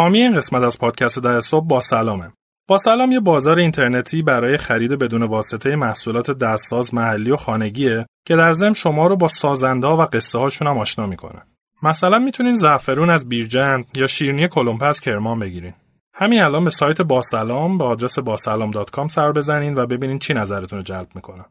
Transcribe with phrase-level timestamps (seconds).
[0.00, 2.32] حامی این قسمت از پادکست در صبح با سلامه.
[2.68, 8.36] با سلام یه بازار اینترنتی برای خرید بدون واسطه محصولات دستساز محلی و خانگیه که
[8.36, 11.42] در ضمن شما رو با سازنده و قصه هاشون هم آشنا می‌کنه.
[11.82, 15.74] مثلا می‌تونین زعفرون از بیرجند یا شیرینی کلمپه از کرمان بگیرین.
[16.14, 20.82] همین الان به سایت باسلام به آدرس باسلام.com سر بزنین و ببینین چی نظرتون رو
[20.82, 21.44] جلب می‌کنه.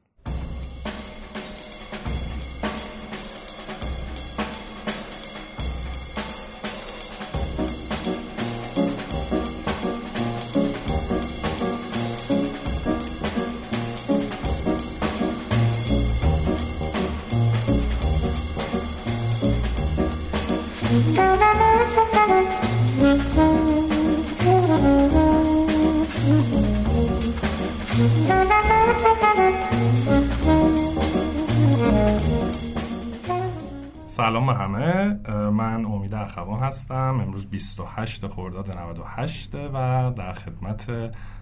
[34.08, 35.20] سلام به همه.
[35.50, 37.20] من امید اخوان هستم.
[37.24, 40.92] امروز 28 خرداد 98 و در خدمت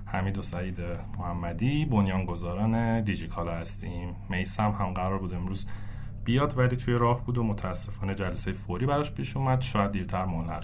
[0.05, 0.77] حمید و سعید
[1.19, 4.15] محمدی بنیانگذاران دیجیکالا هستیم.
[4.29, 5.67] میسم هم قرار بود امروز
[6.25, 9.61] بیاد ولی توی راه بود و متاسفانه جلسه فوری براش پیش اومد.
[9.61, 10.63] شاید دیرتر ملحق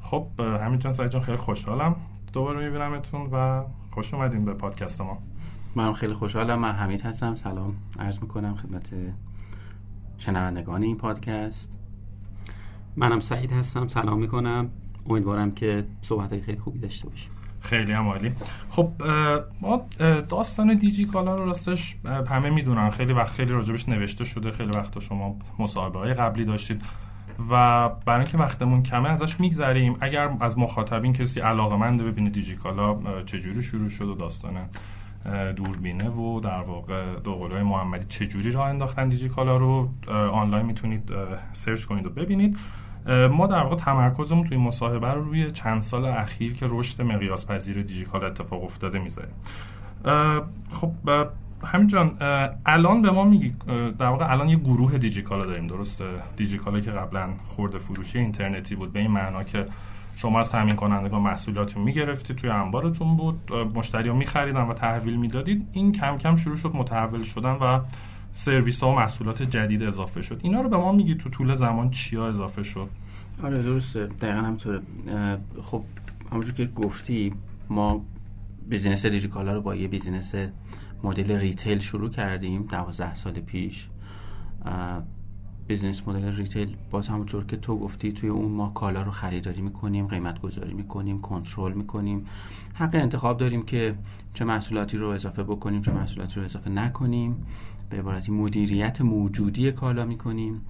[0.00, 1.96] خب همین جان سعید جان خیلی خوشحالم
[2.32, 5.18] دوباره میبینمتون و خوش اومدین به پادکست ما.
[5.78, 7.34] من خیلی خوشحالم من حمید هستم.
[7.34, 8.90] سلام عرض می‌کنم خدمت
[10.18, 11.78] شنوندگان این پادکست.
[12.96, 13.88] منم سعید هستم.
[13.88, 14.70] سلام می‌کنم.
[15.10, 17.30] امیدوارم که صحبت خیلی خوبی داشته باشیم.
[17.60, 18.32] خیلی هم عالی.
[18.68, 18.92] خب
[19.60, 19.86] ما
[20.30, 21.96] داستان دیجی کالا رو راستش
[22.28, 22.90] همه می‌دونن.
[22.90, 24.50] خیلی وقت خیلی راجبش نوشته شده.
[24.50, 26.82] خیلی وقت شما مصاحبه های قبلی داشتید.
[27.50, 29.96] و برای اینکه وقتمون کمه ازش میگذریم.
[30.00, 34.68] اگر از مخاطبین کسی علاقه منده ببینه دیجی کالا چجوری شروع شد و داستانه.
[35.56, 39.88] دوربینه و در واقع دوقلوهای محمدی چجوری راه انداختن دیجیکالا رو
[40.32, 41.12] آنلاین می‌تونید
[41.52, 42.58] سرچ کنید و ببینید.
[43.30, 47.82] ما در واقع تمرکزمون توی مصاحبه رو روی چند سال اخیر که رشد مقیاس پذیر
[47.82, 49.34] دیجیکالا اتفاق افتاده می‌ذاریم.
[50.72, 50.90] خب
[51.64, 52.16] همین جان
[52.66, 53.54] الان به ما میگی
[53.98, 56.04] در واقع الان یه گروه دیجیکالا داریم درسته؟
[56.36, 59.66] دیجیکالا که قبلا خورده فروشی اینترنتی بود به این معنا که
[60.18, 65.68] شما از تامین کنندگان محصولات می‌گرفتید توی انبارتون بود مشتری ها میخریدن و تحویل می‌دادید.
[65.72, 67.80] این کم کم شروع شد متحول شدن و
[68.32, 70.40] سرویس ها و محصولات جدید اضافه شد.
[70.42, 72.88] اینا رو به ما میگی تو طول زمان چیا اضافه شد؟
[73.42, 74.06] آره درسته.
[74.06, 74.80] دقیقا همینطوره
[75.62, 75.82] خب
[76.30, 77.34] همونجور که گفتی
[77.68, 78.04] ما
[78.68, 80.34] business دیجیکالا رو با یه business
[81.02, 83.88] model retail شروع کردیم دوازده سال پیش.
[85.68, 90.06] business model retail باز همونطور که تو گفتی توی اون ما کالا رو خریداری می‌کنیم
[90.06, 92.26] قیمت گذاری می‌کنیم کنترل می‌کنیم.
[92.74, 93.94] حق انتخاب داریم که
[94.34, 97.46] چه محصولاتی رو اضافه بکنیم چه محصولاتی رو اضافه نکنیم.
[97.90, 100.60] به عبارتی مدیریت موجودی کالا می‌کنیم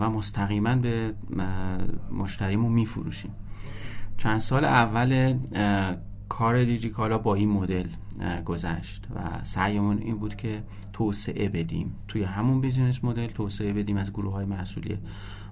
[0.00, 1.14] و مستقیما به
[2.12, 3.30] مشتریمون میفروشیم.
[4.16, 5.38] چند سال اول
[6.28, 7.86] کار دیجیکالا با این مدل
[8.44, 10.62] گذشت و سعیمون این بود که
[10.92, 11.94] توسعه بدیم.
[12.08, 14.98] توی همون بیزینس مدل توسعه بدیم از گروه های محصولی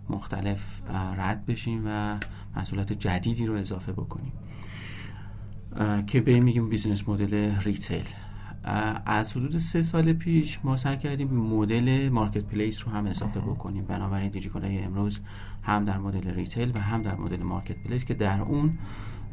[0.09, 0.81] مختلف
[1.17, 2.19] رد بشیم و
[2.57, 4.33] محصولات جدیدی رو اضافه بکنیم.
[6.07, 8.05] که بهش میگیم business model retail.
[9.07, 13.85] از حدود سه سال پیش ما سعی کردیم model marketplace رو هم اضافه بکنیم.
[13.85, 15.21] بنابراین دیجیکالای امروز
[15.63, 18.79] هم در model retail و هم در model marketplace که در اون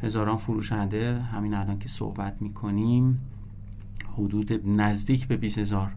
[0.01, 3.19] هزاران فروشنده همین الان که صحبت می‌کنیم
[4.17, 5.91] حدود نزدیک به 20 هزار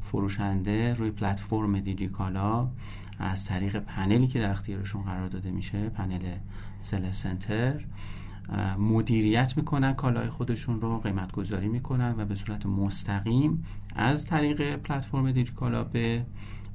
[0.00, 2.68] فروشنده روی پلتفرم دیجیکالا
[3.18, 6.36] از طریق پنلی که در اختیارشون قرار داده میشه پنل
[6.80, 7.84] سل سنتر
[8.78, 13.64] مدیریت می‌کنن کالای خودشون رو قیمت گذاری می‌کنن و به صورت مستقیم
[13.96, 16.24] از طریق پلتفرم دیجیکالا به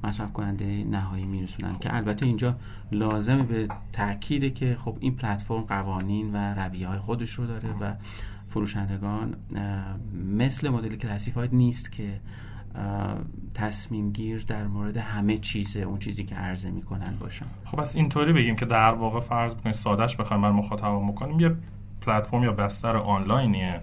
[0.04, 2.56] مصرف کننده نهایی میرسونن که البته اینجا
[2.92, 7.94] لازمه به تاکیده که خب این پلتفرم قوانین و رویه های خودش رو داره و
[8.48, 9.36] فروشندگان
[10.36, 12.20] مثل مدل کلاسیفاید نیست که
[13.54, 17.46] تصمیم گیر در مورد همه چیز اون چیزی که عرضه می‌کنن باشن.
[17.64, 21.56] خب از اینطوری بگیم که در واقع فرض بکنیم سادهش بخوایم بر مخاطب بکنیم یه
[22.00, 23.80] پلتفرم یا بستر آنلاینیه.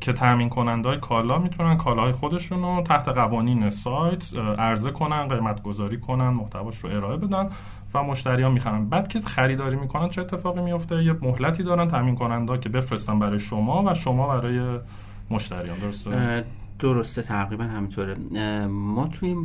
[0.00, 6.00] که تامین کننده کالا می‌تونن کالاهای خودشون رو تحت قوانین سایت عرضه کنن قیمت گذاری
[6.00, 7.48] کنن محتواش رو ارائه بدن
[7.94, 8.88] و مشتری ها می‌خرن.
[8.88, 13.40] بعد که خریداری می‌کنن چه اتفاقی میفته یه مهلتی دارن تامین کننده که بفرستن برای
[13.40, 14.78] شما و شما برای
[15.30, 16.44] مشتریان درسته؟
[16.78, 18.16] درسته تقریبا همینطوره.
[18.68, 19.36] ما توی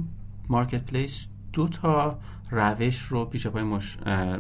[0.50, 2.20] مارکت پلیس دو تا
[2.52, 3.98] روش رو پیش پای مش...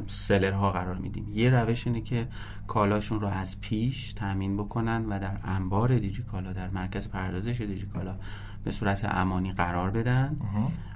[0.07, 1.27] سلرها قرار میدیم.
[1.33, 2.27] یه روش اینه که
[2.67, 8.15] کالاشون رو از پیش تامین بکنن و در انبار دیجیکالا در مرکز پردازش دیجیکالا
[8.63, 10.38] به صورت امانی قرار بدن.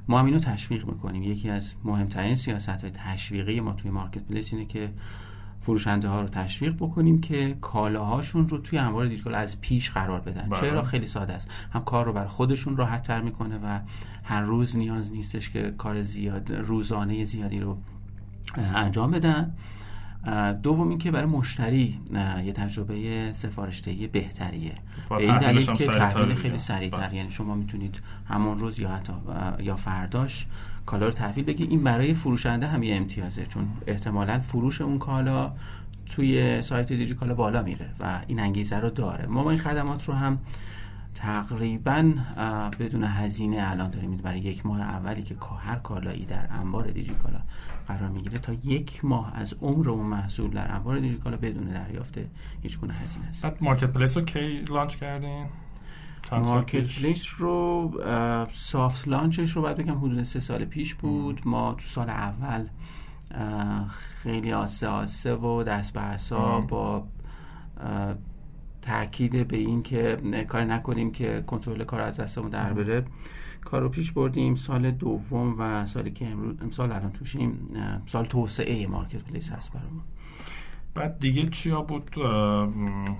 [0.08, 1.24] ما هم اینو تشویق می‌کنیم.
[1.24, 4.90] یکی از مهمترین سیاست های تشویقی ما توی مارکت پلیس اینه که
[5.62, 10.50] فروشنده ها رو تشویق بکنیم که کالاهاشون رو توی انبار دیجیکالا از پیش قرار بدن
[10.50, 10.60] بله.
[10.62, 13.80] چرا خیلی ساده است هم کار رو برای خودشون راحت تر می‌کنه و
[14.24, 17.78] هر روز نیاز نیستش که کار زیاد روزانه زیادی رو
[18.58, 19.54] انجام بدن
[20.64, 22.00] دوم اینکه برای مشتری
[22.46, 24.76] یه تجربه سفارشدهی بهتریه
[25.10, 26.36] به این دلیل که دیگه.
[26.36, 27.16] خیلی سریعتر بله.
[27.16, 29.14] یعنی شما می‌تونید همون روز یا حتی
[29.60, 30.48] یا فرداش
[30.90, 35.52] کالا رو تحویل بگیرید این برای فروشنده هم یه امتیازه چون احتمالا فروش اون کالا
[36.06, 39.26] توی سایت دیجی کالا بالا میره و این انگیزه رو داره.
[39.26, 40.40] ما این خدمات رو هم
[41.16, 42.14] تقریبا
[42.80, 44.18] بدون هزینه الان داریم.
[44.18, 47.40] برای یک ماه اولی که هر کالایی در انبار دیجیکالا
[47.88, 52.20] قرار می‌گیره تا یک ماه از عمر اون محصول در انبار دیجیکالا بدون دریافت
[52.62, 53.44] هیچ گونه هزینه است.
[53.44, 55.46] بعد مارکت پلیس رو کی لانچ کردین؟
[56.32, 57.92] مارکت؟ پلیس رو
[58.52, 61.42] سافت لانچش رو باید بگم حدود سه سال پیش بود.
[61.46, 62.68] ما تو سال اول
[63.90, 66.00] خیلی آسه آسه و دست به
[66.32, 66.68] مم.
[66.68, 67.08] با
[68.82, 73.06] تاکید به این که نه، کاری نکنیم که کنترل کار از دستمون در بره.
[73.62, 77.68] کار رو پیش بردیم سال دوم و سالی که امروز امسال الان توشیم
[78.06, 80.02] سال توسعه marketplace هست برامون.
[80.96, 82.12] بعد دیگه چیا بود؟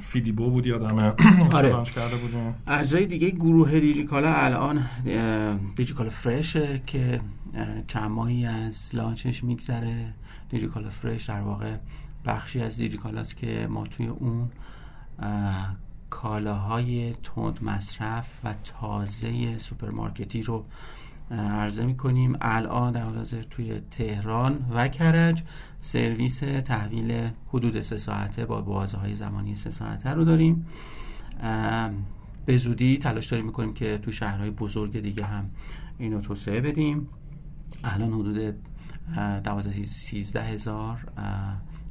[0.02, 1.14] فیدیبو بود یادمه
[1.58, 1.70] آره.
[1.70, 2.56] launch کرده بودیم.
[2.68, 4.90] اجزای دیگه گروه دیجیکالا الان
[5.76, 7.22] دیجیکالا فرشه که
[7.88, 10.14] چند ماهی از launch ش میگذره.
[10.50, 11.78] دیجیکالا فرش در واقع
[12.26, 14.50] بخشی از دیجیکالاست که ما توی اون
[15.20, 15.76] اه،
[16.10, 20.66] کالاهای تند مصرف و تازه سوپرمارکتی رو
[21.32, 22.38] عرضه می‌کنیم.
[22.42, 25.44] الان در حال حاضر توی تهران و کرج
[25.82, 30.66] سرویس تحویل حدود سه ساعته با بازه های زمانی سه ساعته رو داریم.
[32.46, 35.50] به زودی تلاش داریم می‌کنیم که تو شهرهای بزرگ دیگه هم
[35.98, 37.08] اینو توسعه بدیم.
[37.84, 38.56] الان حدود
[39.44, 40.98] دوازده سیزده هزار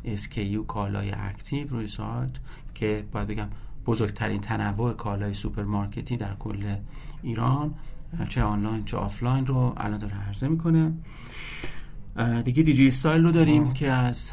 [0.05, 2.31] SKU کالای active روی سایت
[2.75, 3.49] که باید بگم
[3.87, 6.77] بزرگترین تنوع کالای سوپرمارکتی در کل
[7.23, 7.75] ایران.
[8.29, 10.93] چه آنلاین چه آفلاین رو الان داره عرضه می‌کنه.
[12.45, 14.31] دیگه دیجی استایل رو داریم که از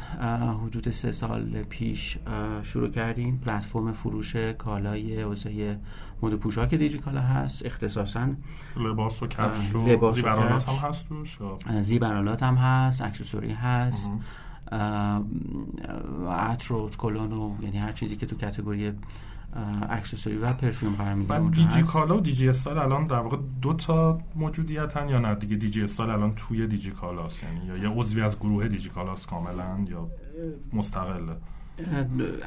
[0.64, 2.18] حدود سه سال پیش
[2.62, 3.38] شروع کردیم.
[3.46, 5.78] پلتفرم فروش کالای حوزه
[6.22, 7.66] مد و پوشاک دیجی کالا هست.
[7.66, 8.28] اختصاصا
[8.76, 10.68] لباس و کفش و لباس کفش.
[10.68, 11.38] هم هست توش؟
[11.80, 14.12] زیورآلات هم هست accessory هست.
[16.28, 18.92] عطر و کلون و یعنی هر چیزی که تو category
[19.88, 21.82] accessory و perfume قرار بعد اونجا دیجی.
[21.82, 26.10] کالا و دیجی استایل الان در واقع دو تا موجودیتن یا نه؟ دیگه دیجی استایل
[26.10, 30.08] الان توی دیجی کالاست یعنی یا یه عضوی از گروه دیجی کالاست کاملا یا
[30.72, 31.36] مستقله؟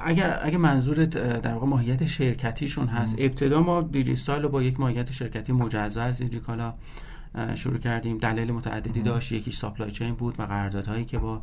[0.06, 1.10] اگر اگر منظورت
[1.42, 6.04] در واقع ماهیت شرکتیشون هست ابتدا ما دیجی استایل رو با یک ماهیت شرکتی مجزا
[6.04, 6.74] از دیجی کالا
[7.56, 8.18] شروع کردیم.
[8.18, 9.32] دلیل متعددی داشت.
[9.32, 11.42] یکیش supply chain بود و قراردادهایی که با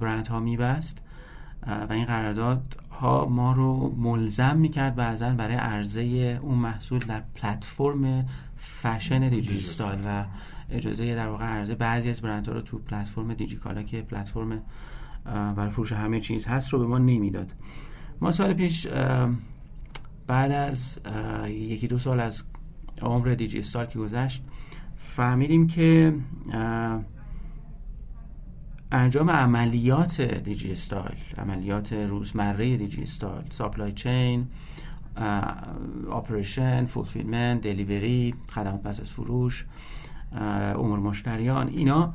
[0.00, 1.02] برند ها میبست.
[1.66, 6.02] و این قرارداد ها ما رو ملزم می‌کرد بعضا برای عرضه
[6.42, 8.26] اون محصول در پلتفرم
[8.56, 10.24] فشن دیجی دیجی استایل و
[10.70, 14.62] اجازه در واقع عرضه بعضی از برندها رو تو پلتفرم دیجی کالا که پلتفرم
[15.24, 17.52] برای فروش همه چیز هست رو به ما نمی‌داد.
[18.20, 18.86] ما سال پیش
[20.26, 21.00] بعد از
[21.48, 22.44] یکی دو سال از
[23.02, 24.42] عمر دیجی استایل که گذشت
[24.96, 26.14] فهمیدیم که
[28.94, 34.46] انجام عملیات دیجی استایل عملیات روزمره دیجی استایل supply chain
[36.10, 39.66] operation fulfillment delivery خدمات پس از فروش
[40.74, 42.14] امور مشتریان اینا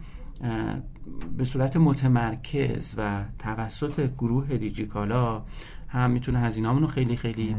[1.38, 5.44] به صورت متمرکز و توسط گروه دیجیکالا
[5.88, 7.56] هم می‌تونه هزینه‌مون رو خیلی خیلی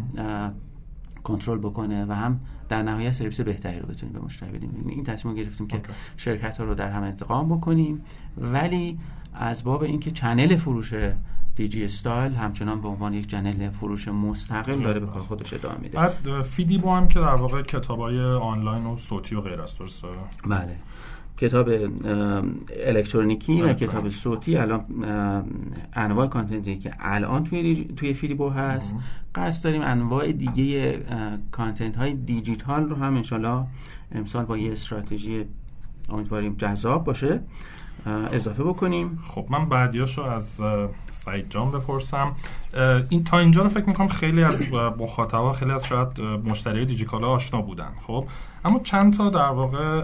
[1.24, 5.34] کنترل بکنه و هم در نهایت سرویس بهتری رو بتونیم به مشتری بدیم این تصمیم
[5.34, 5.80] گرفتیم که.
[6.16, 8.04] شرکت ها رو در هم ادغام بکنیم
[8.36, 8.98] ولی
[9.40, 10.94] از باب اینکه channel فروش
[11.56, 15.98] دیجی استایل همچنان به عنوان یک channel فروش مستقل داره به کار خودش ادامه میده.
[15.98, 20.08] بعد فیدیبو هم که در واقع کتابای آنلاین و صوتی و غیر است درسته
[20.46, 20.76] بله.
[21.36, 21.68] کتاب
[22.86, 23.90] الکترونیکی و الکترونیک.
[23.90, 24.84] کتاب صوتی الان
[25.92, 28.94] انواع content ی که الان توی توی فیدیبو هست.
[29.34, 31.02] قصد داریم انواع دیگه
[31.50, 33.64] content های دیجیتال رو هم انشالله
[34.12, 35.44] امسال با یه استراتژی
[36.08, 37.40] امیدواریم جذاب باشه.
[38.06, 39.18] اضافه بکنیم.
[39.28, 40.62] خب من بعدیاشو از
[41.10, 42.32] سعید جان بپرسم.
[43.08, 47.62] این تا اینجا رو فکر می‌کنم خیلی از مخاطبا خیلی از شاید مشتری دیجیکالا آشنا
[47.62, 48.26] بودن خب؟
[48.64, 50.02] اما چند تا در واقع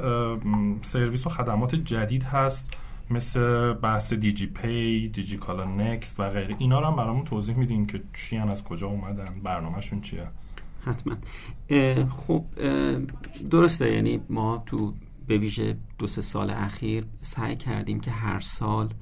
[0.82, 2.74] سرویس و خدمات جدید هست
[3.10, 6.56] مثل بحث دیجی پی، دیجیکالا نکست و غیره.
[6.58, 10.26] اینا رو هم برامون توضیح میدین که چی از کجا اومدن برنامهشون چیه؟
[10.84, 11.14] حتما.
[11.70, 12.96] اه، خب اه،
[13.50, 14.94] درسته یعنی ما تو
[15.26, 18.94] به ویژه دو سه سال اخیر سعی کردیم که هر سال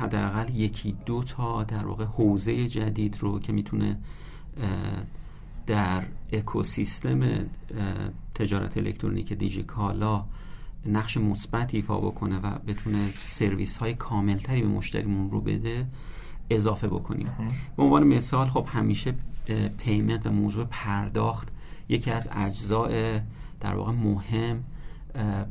[0.00, 3.98] حداقل یکی دو تا در واقع حوزه جدید رو که می‌تونه
[5.66, 7.20] در اکوسیستم
[8.34, 10.24] تجارت الکترونیک دیجیکالا
[10.86, 15.86] نقش مثبت ایفا بکنه و بتونه سرویس های کاملتری به مشتریمون رو بده
[16.50, 17.28] اضافه بکنیم.
[17.76, 19.14] به عنوان مثال خب همیشه
[19.78, 21.48] پیمنت و موضوع پرداخت
[21.88, 23.18] یکی از اجزاء
[23.60, 24.64] در واقع مهم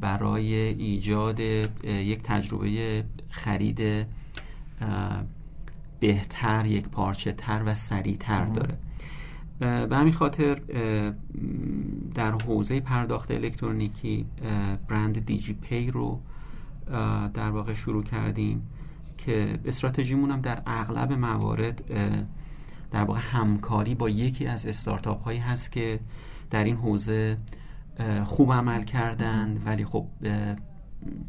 [0.01, 4.07] برای ایجاد یک تجربه خرید
[5.99, 8.77] بهتر یک پارچه تر و سریعتر داره.
[9.87, 10.61] به همین خاطر
[12.13, 14.25] در حوزه پرداخت الکترونیکی
[14.87, 16.19] برند دیجی پی رو
[17.33, 18.67] در واقع شروع کردیم
[19.17, 21.83] که استراتژیمون هم در اغلب موارد
[22.91, 25.99] در واقع همکاری با یکی از استارتاپ هایی هست که
[26.49, 27.37] در این حوزه
[28.25, 30.05] خوب عمل کردن ولی خب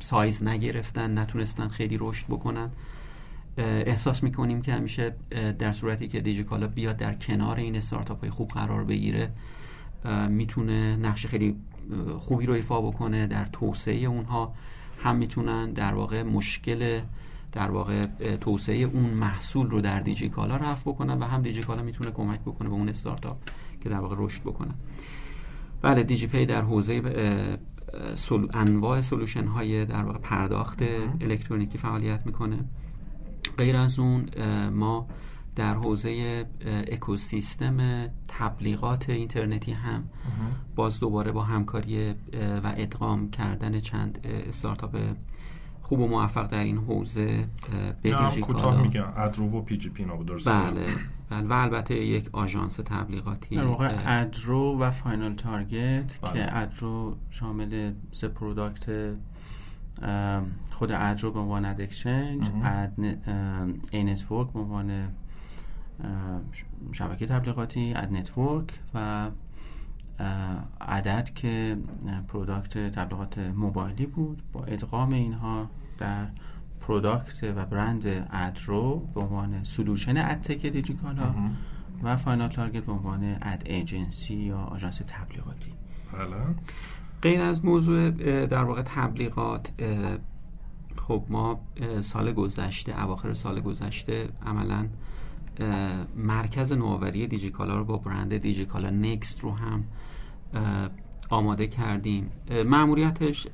[0.01, 2.71] سایز نگرفتن نتونستن خیلی رشد بکنن.
[3.59, 5.15] احساس می‌کنیم که همیشه
[5.59, 9.33] در صورتی که دیجیکالا بیاد در کنار این استارتاپ های خوب قرار بگیره
[10.29, 11.57] می‌تونه نقش خیلی
[12.19, 14.55] خوبی رو ایفا بکنه در توسعه اونها.
[15.03, 17.01] هم می‌تونن در واقع مشکل
[17.53, 18.07] در واقع
[18.41, 22.75] توسعه اون محصول رو در دیجیکالا رفع بکنن و هم دیجیکالا می‌تونه کمک بکنه به
[22.75, 23.37] اون استارتاپ
[23.81, 24.75] که در واقع رشد بکنن
[25.83, 27.03] بله دیجی پی در حوزه
[28.55, 30.83] انواع سلوشن های در واقع پرداخت
[31.21, 32.65] الکترونیکی فعالیت می‌کنه.
[33.59, 34.29] غیر از اون
[34.71, 35.09] ما
[35.57, 36.45] در حوزه
[36.93, 40.05] اکوسیستم تبلیغات اینترنتی هم
[40.75, 42.11] باز دوباره با همکاری
[42.65, 44.99] و ادغام کردن چند استارتاپ
[45.83, 47.45] خوب و موفق در این حوزه
[48.03, 48.11] به
[48.41, 49.13] کوتاه میگم.
[49.17, 50.05] ادرو و PGP
[50.47, 50.87] بله.
[51.41, 56.33] و البته یک آژانس تبلیغاتی در واقع ادرو و Final Target بله.
[56.33, 59.15] که ادرو شامل سه product
[60.73, 62.93] خود ادرو به عنوان ad exchange ad
[63.93, 65.09] ای network به عنوان
[66.93, 69.31] شبکه تبلیغاتی ad network و
[70.81, 71.77] عدد که
[72.29, 76.27] product تبلیغات موبایلی بود با ادغام اینها در
[76.87, 81.35] product و برند ادرو به عنوان solution ad tech دیجیکالا
[82.03, 85.73] و Final Target به عنوان ad agency یا آژانس تبلیغاتی.
[86.13, 86.55] بله.
[87.23, 88.11] غیر از موضوع
[88.47, 89.73] در واقع تبلیغات
[90.97, 91.61] خب ما
[92.01, 94.87] سال گذشته اواخر سال گذشته عملا
[96.17, 99.85] مرکز نوآوری دیجیکالا رو با برند دیجیکالا نکست رو هم
[101.31, 102.31] آماده کردیم.
[102.67, 103.47] معمولیتش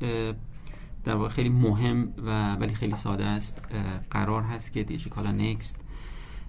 [1.09, 3.63] در واقع خیلی مهم و ولی خیلی ساده است
[4.11, 5.77] قرار هست که دیجیکالا نکست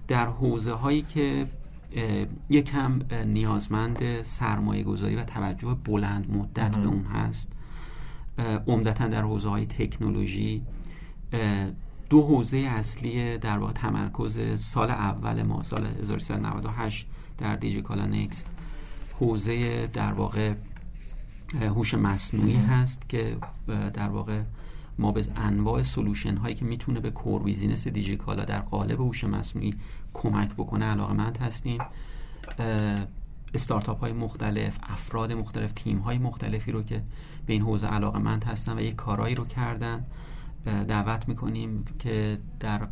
[0.08, 1.46] در حوزه هایی که
[2.50, 7.52] یکم نیازمند سرمایه گذاری و توجه بلند مدت به اون هست
[8.66, 10.62] عمدتا در حوزه های تکنولوژی.
[12.10, 17.06] دو حوزه اصلی در واقع تمرکز سال اول ما سال 1398
[17.38, 18.46] در دیجیکالا Next
[19.20, 20.52] حوزه در واقع
[21.54, 23.36] هوش مصنوعی هست که
[23.94, 24.40] در واقع
[24.98, 29.74] ما به انواع solution هایی که می‌تونه به core business دیجیکالا در قالب هوش مصنوعی
[30.14, 31.78] کمک بکنه علاقمند هستیم.
[33.54, 37.02] استارتاپ های مختلف افراد مختلف تیم های مختلفی رو که
[37.46, 40.04] به این حوزه علاقمند هستن و یک کارایی رو کردن
[40.64, 42.88] دعوت می‌کنیم که در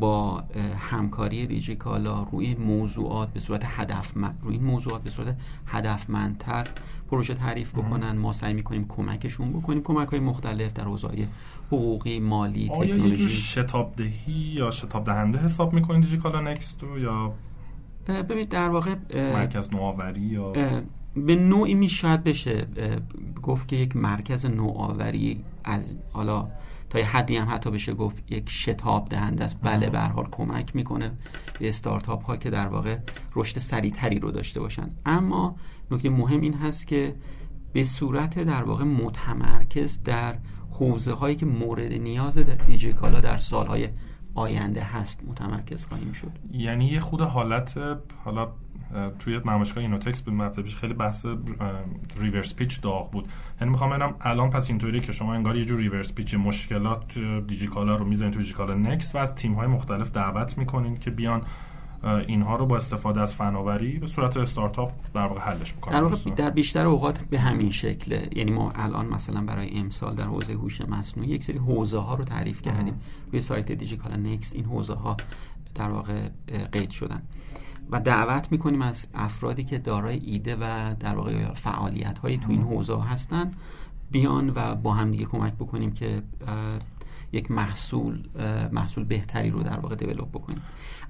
[0.00, 0.44] با
[0.78, 5.36] همکاری دیجیکالا روی موضوعات به صورت هدف روی این موضوعات به صورت
[5.66, 6.64] هدفمندتر
[7.10, 8.18] پروژه تعریف بکنن.
[8.18, 9.82] ما سعی می‌کنیم کمکشون بکنیم.
[9.82, 11.28] کمک های مختلف در حوزه
[11.66, 16.98] حقوقی مالی آیا تکنولوژی یه جور شتاب دهی یا شتاب دهنده حساب می‌کنین دیجیکالا نکستو
[16.98, 17.32] یا
[18.06, 20.52] ببینید در واقع مرکز نوآوری یا
[21.16, 22.66] به نوعی می شاید بشه
[23.42, 26.48] گفت که یک مرکز نوآوری از حالا
[26.96, 29.58] تا یه حدی هم حتی بشه گفت یک شتاب دهنده است.
[29.62, 31.10] بله به حال کمک می‌کنه
[31.58, 32.98] به استارتاپ ها که در واقع
[33.34, 34.88] رشد سریعتری رو داشته باشن.
[35.06, 35.56] اما
[35.90, 37.14] نکته مهم این هست که
[37.72, 40.38] به صورت در واقع متمرکز در
[40.70, 43.88] حوزه هایی که مورد نیاز دیجیکالا در سالهای
[44.34, 46.32] آینده هست متمرکز خواهیم شد.
[46.52, 47.78] یعنی یه خود حالت
[48.24, 48.48] حالا
[49.18, 51.26] توی نمایشگاه اینوتکس بود هفته پیش خیلی بحث
[52.20, 53.28] reverse pitch داغ بود.
[53.60, 57.96] یعنی می‌خوام ببینم الان پس اینطوری که شما انگار یه جور reverse pitch مشکلات دیجیکالا
[57.96, 61.42] رو می‌زنید تو دیجیکالا Next و از تیم های مختلف دعوت می‌کنین که بیان
[62.26, 66.08] اینها رو با استفاده از فناوری به صورت استارتاپ در واقع حلش می‌کنن.
[66.08, 70.52] در, در بیشتر اوقات به همین شکله یعنی ما الان مثلا برای امسال در حوزه
[70.52, 73.00] هوش مصنوعی یک سری حوزه ها رو تعریف کردیم.
[73.32, 75.16] روی سایت دیجیکالا نکست این حوزه ها
[75.74, 76.28] در واقع
[76.72, 77.22] قید شدن.
[77.90, 82.62] و دعوت می‌کنیم از افرادی که دارای ایده و در واقع فعالیت هایی تو این
[82.62, 83.50] حوزه هستن
[84.10, 86.22] بیان و با هم دیگه کمک بکنیم که
[87.32, 88.28] یک محصول
[88.72, 90.62] محصول بهتری رو در واقع دیولپ بکنیم.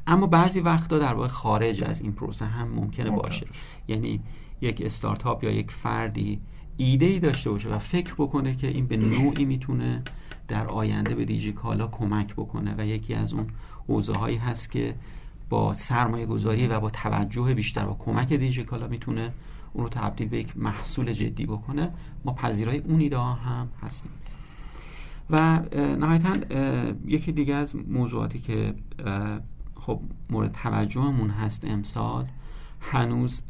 [0.07, 3.47] اما بعضی وقتا در واقع خارج از این پروسه هم ممکنه باشه.
[3.89, 4.21] یعنی
[4.61, 6.41] یک استارتاپ یا یک فردی
[6.77, 10.03] ایده ای داشته باشه و فکر بکنه که این به نوعی می‌تونه
[10.49, 13.47] در آینده به دیجی کالا کمک بکنه و یکی از اون
[13.89, 14.95] حوزه هایی هست که
[15.49, 19.33] با سرمایه گذاری و با توجه بیشتر و کمک دیجی کالا می‌تونه
[19.73, 21.91] اون رو تبدیل به یک محصول جدی بکنه.
[22.25, 24.13] ما پذیرای اون ایده هم هستیم.
[25.31, 26.33] و نهایتا
[27.07, 28.75] یکی دیگه از موضوعاتی که
[29.75, 30.01] خب
[30.31, 32.27] مورد توجهمون هست امسال
[32.81, 33.43] هنوز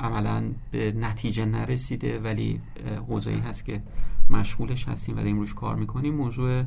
[0.00, 2.60] عملا به نتیجه نرسیده ولی
[3.08, 3.82] حوزه‌ای هست که
[4.30, 6.14] مشغولش هستیم و داریم روش کار می‌کنیم.
[6.14, 6.62] موضوع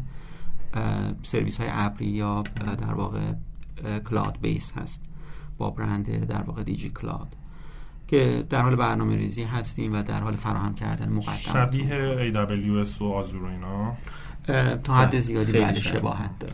[1.23, 3.33] سرویس های ابری یا در واقع
[4.09, 5.03] cloud base هست.
[5.57, 7.27] با برند در واقع دیجی کلاد
[8.07, 13.05] که در حال برنامه ریزی هستیم و در حال فراهم کردن مقدمات شبیه AWS و
[13.05, 13.95] Azure اینا.
[14.83, 16.53] تا حد بله، زیادی بله شباهت داره.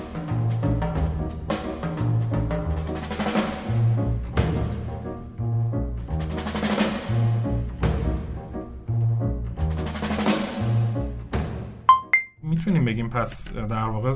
[12.71, 14.15] می‌تونیم بگیم پس در واقع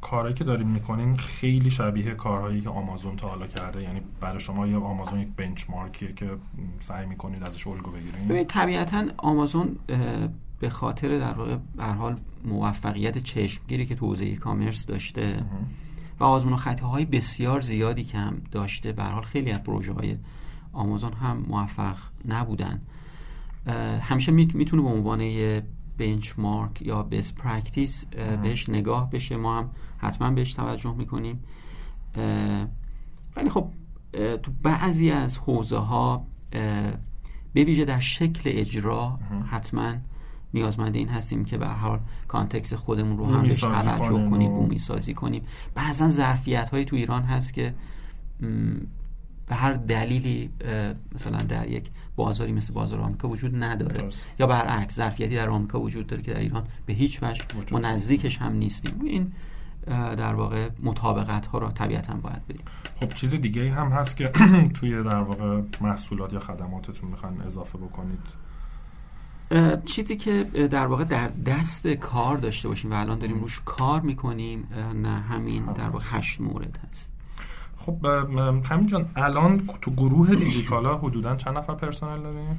[0.00, 4.66] کارهایی که داریم می‌کنین خیلی شبیه کارهایی که آمازون تا حالا کرده؟ یعنی برای شما
[4.66, 6.30] یا آمازون یک بنچمارکیه که
[6.80, 9.76] سعی می‌کنید ازش الگو بگیرید ببین طبیعتا آمازون
[10.60, 15.44] به خاطر در واقع به حال موفقیت چشمگیری که تو حوزه کامرس داشته
[16.20, 20.16] و آزمون و بسیار زیادی که هم داشته به حال خیلی از پروژه های
[20.72, 21.96] آمازون هم موفق
[22.28, 22.80] نبودن.
[24.00, 25.20] همیشه می‌تونه به عنوان
[26.00, 28.04] benchmark یا best practice
[28.42, 29.36] بهش نگاه بشه.
[29.36, 31.44] ما هم حتما بهش توجه می‌کنیم.
[33.36, 33.70] ولی خب
[34.12, 36.26] تو بعضی از حوزه ها
[37.54, 39.18] بویژه در شکل اجرا
[39.50, 39.94] حتما
[40.54, 45.14] نیازمند این هستیم که به حال context خودمون رو هم بهش توجه کنیم بومی سازی
[45.14, 45.42] کنیم.
[45.74, 47.74] بعضا ظرفیت های تو ایران هست که
[49.50, 50.50] به هر دلیلی
[51.14, 54.08] مثلا در یک بازاری مثل بازار آمریکا وجود نداره.
[54.38, 58.38] یا برعکس ظرفیتی در آمریکا وجود داره که در ایران به هیچ وجه ما نزدیکش
[58.38, 59.00] هم نیستیم.
[59.04, 59.32] این
[60.16, 62.64] در واقع مطابقت ها را طبیعتا باید بدیم.
[63.00, 64.24] خب چیز دیگه هم هست که
[64.80, 68.20] توی در واقع محصولات یا خدماتتون می‌خوان اضافه بکنید؟
[69.84, 74.68] چیزی که در واقع در دست کار داشته باشیم و الان داریم روش کار می‌کنیم
[74.94, 77.10] نه همین در واقع هشت مورد هست.
[77.80, 78.06] خب
[78.64, 82.58] همین جان الان تو گروه دیجیکالا حدودا چند نفر پرسنل داریم؟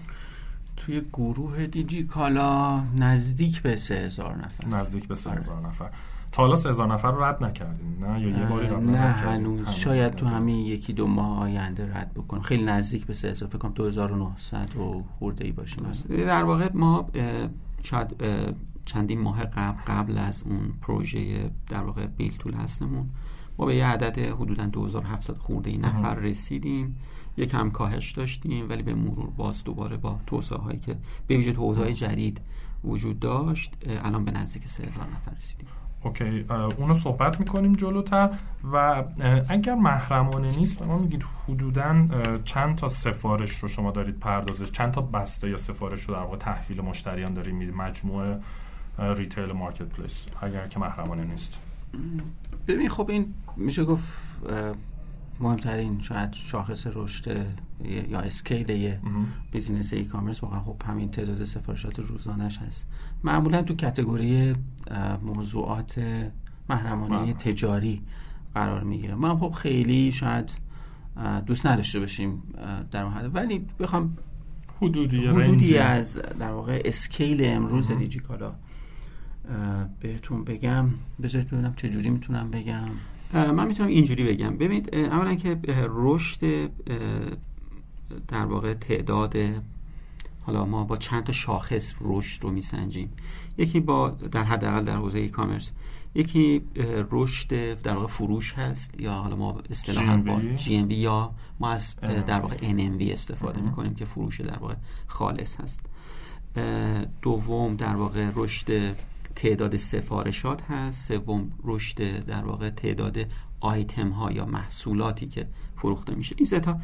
[0.77, 4.67] توی گروه دیجیکالا نزدیک به سه هزار نفر.
[4.67, 5.89] نزدیک به سه هزار نفر.
[6.31, 9.69] تا حالا سه هزار نفر رو رد نکردیم نه؟ یا یه باری رد نه هنوز.
[9.69, 13.57] شاید تو همین یکی دو ماه آینده رد بکنیم خیلی نزدیک به سه هزار فکر
[13.57, 15.83] کنم 2900 و خورده ای باشیم.
[16.09, 17.09] در واقع ما
[18.85, 23.09] چندین ماه قبل قبل از اون پروژه در واقع بیل تول هستمون
[23.61, 26.99] ما به یه عدد حدودا 2700 خورده این نفر رسیدیم.
[27.37, 30.97] یک هم کاهش داشتیم ولی به مرور باز دوباره با توسعه هایی که
[31.27, 32.41] به ویژه توسعه جدید
[32.83, 35.67] وجود داشت الان به نزدیک 3000 نفر رسیدیم.
[36.03, 36.45] اوکی.
[36.77, 38.29] اونو صحبت می‌کنیم جلوتر
[38.73, 39.03] و
[39.49, 42.07] اگر محرمانه نیست به ما میگید حدودا
[42.43, 46.37] چند تا سفارش رو شما دارید پردازش؟ چند تا بسته یا سفارش رو در واقع
[46.37, 48.39] تحویل مشتریان دارید؟ می‌دید مجموعه
[48.99, 51.59] retail marketplace اگر که محرمانه نیست.
[52.67, 54.13] ببین خب این میشه گفت
[55.39, 57.45] مهمترین شاید شاخص رشد
[58.09, 58.99] یا scale یه
[59.51, 62.87] business e-commerce واقعا خب همین تعداد سفارشات روزانش هست.
[63.23, 64.55] معمولا تو category
[65.23, 66.01] موضوعات
[66.69, 68.01] محرمانه تجاری
[68.53, 69.15] قرار می‌گیره.
[69.15, 70.51] ما خب خیلی شاید
[71.45, 72.43] دوست نداشته باشیم
[72.91, 73.35] در حد.
[73.35, 74.17] ولی بخوام
[74.81, 78.53] حدودی حدودی از در واقع اسکیل امروز دیجیکالا
[79.99, 80.89] بهتون بگم
[81.23, 82.89] بذارید ببینم چه جوری می‌تونم بگم.
[83.33, 84.57] من می‌تونم اینجوری بگم.
[84.57, 86.69] ببینید اولا که رشد
[88.27, 89.35] در واقع تعداد
[90.41, 93.09] حالا ما با چند تا شاخص رشد رو میسنجیم.
[93.57, 95.71] یکی با در حداقل در حوزه ای کامرس
[96.15, 96.61] یکی
[97.11, 101.95] رشد در واقع فروش هست یا حالا ما اصطلاحا با جی ام یا ما از
[101.99, 104.75] در واقع ان استفاده می‌کنیم که فروش در واقع
[105.07, 105.85] خالص هست.
[107.21, 108.95] دوم در واقع رشد
[109.35, 111.07] تعداد سفارشات هست.
[111.07, 113.17] سوم رشد در واقع تعداد
[113.59, 116.35] آیتم ها یا محصولاتی که فروخته میشه.
[116.37, 116.79] این سه تا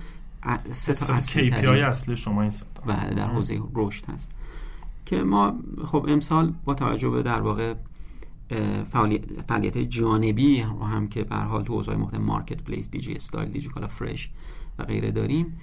[0.72, 4.32] سه تا اصلی اصلی شما این سه بله در حوزه رشد هست.
[5.06, 7.74] که ما خب امسال با توجه به در واقع
[9.48, 13.88] فعالیت جانبی رو هم که به حال تو حوزه مختلف marketplace دیجی استایل دیجی کالا
[13.88, 14.30] فرش
[14.80, 15.60] و غیره داریم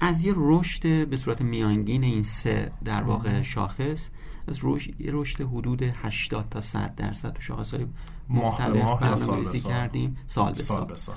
[0.00, 4.08] از یه رشد به صورت میانگین این سه در واقع شاخص
[4.48, 7.86] از رشد رشد حدود 80 تا 100 درصد تو شاخص های
[8.28, 10.16] مختلف برنامه‌ریزی کردیم.
[10.26, 11.16] سال به سال, سال,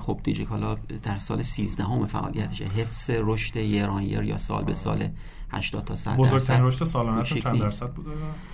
[0.00, 5.08] خب دیجیکالا در سال 13 همه فعالیتش حفظ رشد یران یا سال به سال
[5.50, 8.10] 80 تا 100 بزرگترین رشد سالانه چند درصد بوده؟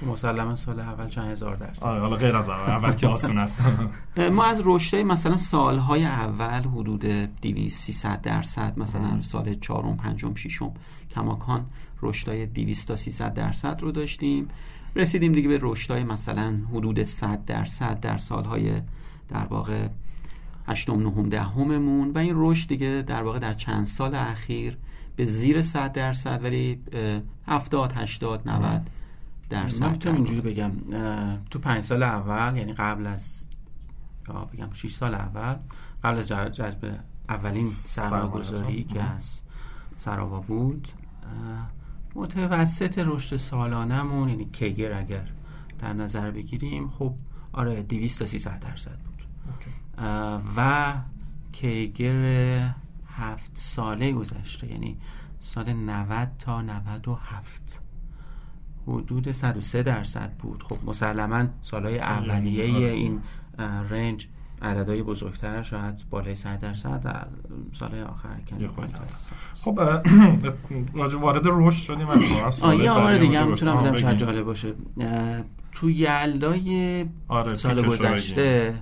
[0.06, 1.86] مسلما سال اول چند هزار درصد.
[1.86, 2.70] آره حالا غیر از اول.
[2.70, 3.62] اول که آسون است.
[4.32, 7.04] ما از رشد مثلا سالهای اول حدود
[7.40, 10.72] 200 300 درصد مثلا سال چهارم پنجم ششم
[11.14, 11.66] کماکان
[12.02, 14.48] رشدای 200 تا 300 درصد رو داشتیم.
[14.96, 18.72] رسیدیم دیگه به رشدای مثلا حدود 100 درصد در سالهای
[19.28, 19.88] در واقع
[20.66, 22.10] هشتم نهم دهممون.
[22.10, 24.78] و این رشد دیگه در واقع در چند سال اخیر
[25.16, 26.82] به زیر 100 درصد ولی
[27.46, 28.90] 70 80 90
[29.50, 30.70] درصد من اینجوری بگم
[31.50, 33.46] تو پنج سال اول یعنی قبل از
[34.28, 35.56] یا بگم 6 سال اول
[36.04, 36.98] قبل از جذب
[37.28, 39.40] اولین سرمایه‌گذاری که از
[39.96, 40.88] سراوا بود
[42.14, 45.28] متوسط رشد سالانمون یعنی کیگر اگر
[45.78, 47.14] در نظر بگیریم خب
[47.52, 49.26] آره 200 تا 300 درصد بود.
[50.56, 50.94] و
[51.52, 52.74] کیگر
[53.16, 54.98] هفت ساله گذشته یعنی
[55.40, 57.80] سال 90 تا 97
[58.86, 60.62] حدود 103 درصد بود.
[60.62, 63.20] خب مسلما سالهای اولیه این
[63.90, 64.28] range
[64.62, 67.28] عددهای بزرگتر شاید بالای 100 درصد
[67.72, 68.28] سال آخر
[69.54, 69.80] خب
[71.00, 72.06] راجع وارد رشد شدیم
[72.80, 74.74] یه آمار دیگه هم می‌تونم بدم شاید جالب باشه.
[75.72, 78.74] تو یلدای آره، سال گذشته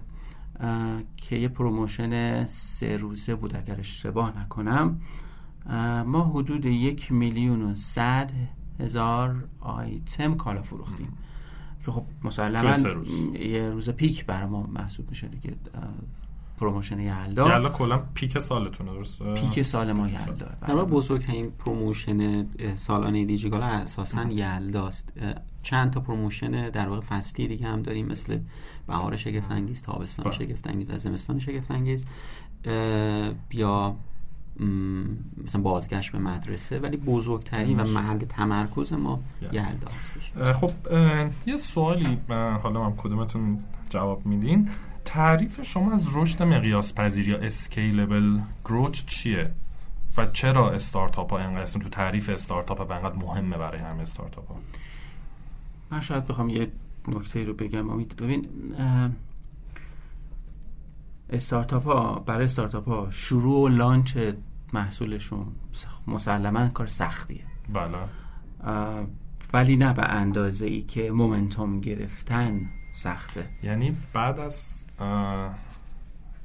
[1.17, 5.01] که یه promotion سه روزه بود اگر اشتباه نکنم.
[6.07, 8.33] ما حدود یک میلیون و صد
[8.81, 11.13] هزار آیتم کالا فروختیم.
[11.85, 12.99] که خب مسلما
[13.39, 15.57] یه روز peak برای ما محسوب میشه دیگه.
[16.61, 22.47] promotion یلدا یلدا کلا peak سالتونه درسته؟ peak سال ما یلدا در واقع بزرگترین promotion
[22.75, 25.13] سالانه دیجیکالا اساسا یلداست
[25.63, 28.39] چند تا promotion در واقع فصلی دیگه هم داریم مثل
[28.87, 30.35] بهار شگفت انگیز تابستان بله.
[30.35, 32.07] شگفت انگیز و زمستان شگفت انگیز
[33.53, 33.97] یا
[35.45, 40.71] مثلا بازگشت به مدرسه ولی بزرگترین و محل تمرکز ما یلدا هستش خب
[41.47, 42.19] یه سوالی
[42.63, 43.59] حالا هم کدومتون
[43.91, 44.69] جواب میدین؟
[45.05, 49.51] تعریف شما از رشد مقیاس پذیر یا اسکیلبل گروت چیه؟
[50.17, 54.57] و چرا استارتاپ ها اینقدر تو تعریف استارتاپ ها اینقدر مهمه برای همه استارتاپ ها
[55.91, 56.73] من شاید بخوام یه
[57.09, 57.91] نکته رو بگم.
[57.91, 58.49] امید ببین
[61.31, 64.19] استارتاپ ها برای استارتاپ ها شروع و launch
[64.73, 65.47] محصولشون
[66.07, 67.45] مسلما کار سختیه.
[67.73, 67.99] بله.
[69.53, 73.49] ولی نه به اندازه ای که momentum گرفتن سخته.
[73.63, 74.80] یعنی بعد از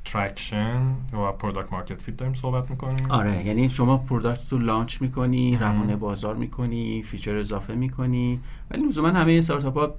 [0.06, 3.12] traction و product market fit داریم صحبت می‌کنیم.
[3.12, 8.40] آره یعنی شما product رو launch می‌کنی روانه بازار می‌کنی feature اضافه می‌کنی
[8.72, 9.94] ولی لزوما همه استارتاپ ها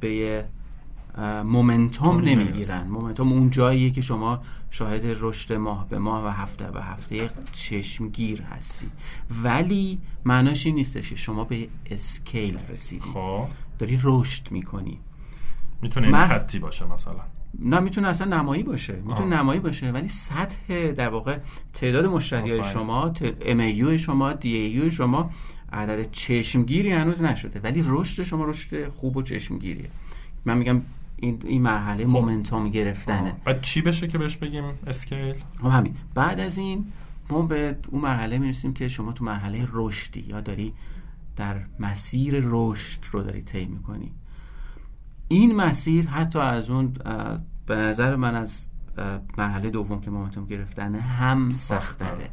[0.00, 0.44] به
[1.44, 2.86] مومنتوم نمی‌گیرن.
[2.86, 8.42] مومنتوم اون جاییه که شما شاهد رشد ماه به ماه و هفته به هفته چشمگیر
[8.42, 8.90] هستی.
[9.42, 13.10] ولی معناش این نیستش که شما به اسکیل رسیدی.
[13.14, 13.46] خب.
[13.78, 14.98] داری رشد می‌کنی.
[15.82, 17.20] می‌تونه این خطی باشه مثلا.
[17.58, 19.02] نه می‌تونه اصلا نمایی باشه.
[19.06, 19.90] می‌تونه نمایی باشه.
[19.90, 21.38] ولی سطح در واقع
[21.72, 23.12] تعداد مشتری های شما
[23.46, 25.30] ام شما دی ای شما
[25.72, 27.60] عدد چشمگیری هنوز نشده.
[27.60, 29.90] ولی رشد شما رشد خوب و چشمگیریه.
[30.44, 30.82] من میگم
[31.16, 32.12] این این مرحله خب.
[32.12, 33.32] مومنتوم گرفتنه.
[33.44, 35.94] بعد چی بشه که بهش بگیم اسکیل؟ خب همین.
[36.14, 36.84] بعد از این
[37.30, 40.72] ما به اون مرحله می‌رسیم که شما تو مرحله رشدی یا داری
[41.36, 44.12] در مسیر رشد رو داری طی می‌کنی.
[45.28, 46.94] این مسیر حتی از اون
[47.66, 48.68] به نظر من از
[49.38, 52.30] مرحله دوم که مومنتوم گرفتنه هم سخت داره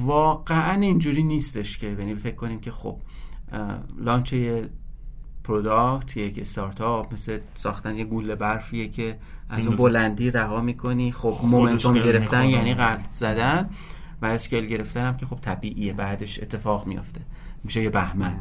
[0.00, 2.96] واقعا اینجوری نیستش که یعنی فکر کنیم که خب
[3.98, 4.68] launch یه
[5.44, 9.18] product یک استارتاپ مثل ساختن یه گوله برفیه که
[9.48, 13.70] از اون بلندی رها می‌کنی خب momentum گرفتن یعنی غلت زدن
[14.22, 17.20] و scale گرفتن هم که خب طبیعیه بعدش اتفاق میافته.
[17.64, 18.34] میشه یه بهمن.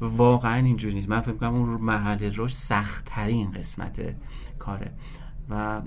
[0.00, 1.08] واقعا اینجوری نیست.
[1.08, 4.14] من فکر کنم اون مرحله رشد سخت ترین قسمت
[4.58, 4.92] کاره.
[5.50, 5.82] و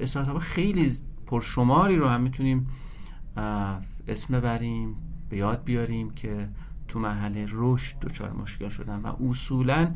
[0.00, 0.92] استارتاپ خیلی
[1.26, 2.66] پرشماری رو هم می‌تونیم
[4.08, 4.96] اسم ببریم
[5.28, 6.48] به یاد بیاریم که
[6.88, 9.00] تو مرحله رشد دچار مشکل شدن.
[9.00, 9.94] و اصولا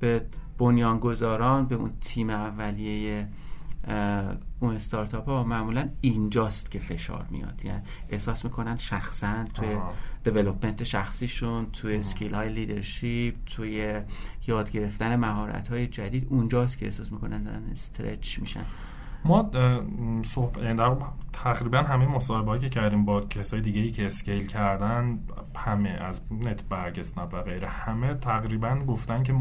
[0.00, 0.26] به
[0.58, 3.28] بنیانگذاران به اون تیم اولیه
[4.60, 7.62] اون استارتاپ ها معمولا اینجاست که فشار میاد.
[7.64, 9.76] یعنی احساس می‌کنن شخصا توی
[10.24, 14.00] development شخصیشون توی skill های leadership توی
[14.46, 18.64] یاد گرفتن مهارت های جدید اونجاست که احساس می‌کنن دارن stretch میشن.
[19.24, 19.50] ما.
[19.54, 20.96] یعنی در
[21.32, 25.18] تقریبا همه مصاحبه که کردیم با کسای دیگه ای که scale کردن
[25.56, 29.34] همه از نت برگ اسنپ و غیره همه تقریبا گفتن که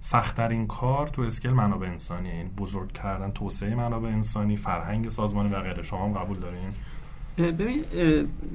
[0.00, 5.60] سختترین کار تو scale منابع انسانی این بزرگ کردن توسعه منابع انسانی فرهنگ سازمانی و
[5.60, 5.82] غیره.
[5.82, 6.72] شما هم قبول دارین؟
[7.38, 7.84] ببین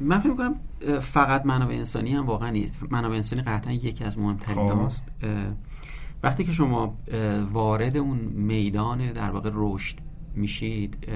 [0.01, 0.55] من فکر می‌کنم
[0.99, 2.91] فقط منابع انسانی هم واقعا نیست.
[2.91, 4.81] منابع انسانی قطعا یکی از مهمترین خب.
[4.81, 5.11] هاست
[6.23, 6.97] وقتی که شما
[7.51, 9.95] وارد اون میدان در واقع رشد
[10.35, 11.07] میشید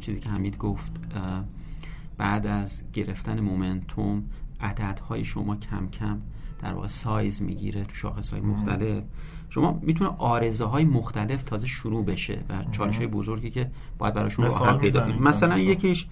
[0.00, 0.92] چیزی که حمید گفت
[2.18, 4.24] بعد از گرفتن مومنتوم
[4.60, 6.20] عددهای شما کم کم
[6.62, 9.04] در واقع سایز می‌گیره تو شاخص های مختلف.
[9.50, 14.44] شما می‌تونه آرزه های مختلف تازه شروع بشه و چالش های بزرگی که باید براشون
[14.46, 16.06] حل پیدا مثلا یکیش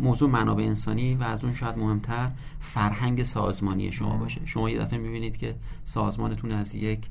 [0.00, 4.40] موضوع منابع انسانی و از اون شاید مهمتر فرهنگ سازمانی شما باشه.
[4.44, 7.06] شما یه دفعه می‌بینید که سازمانتون از یک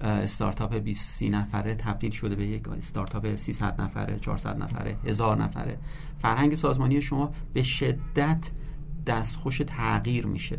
[0.00, 5.78] استارتاپ 20 30 نفره تبدیل شده به یک استارتاپ 300 نفره 400 نفره هزار نفره.
[6.18, 8.50] فرهنگ سازمانی شما به شدت
[9.06, 10.58] دستخوش تغییر میشه.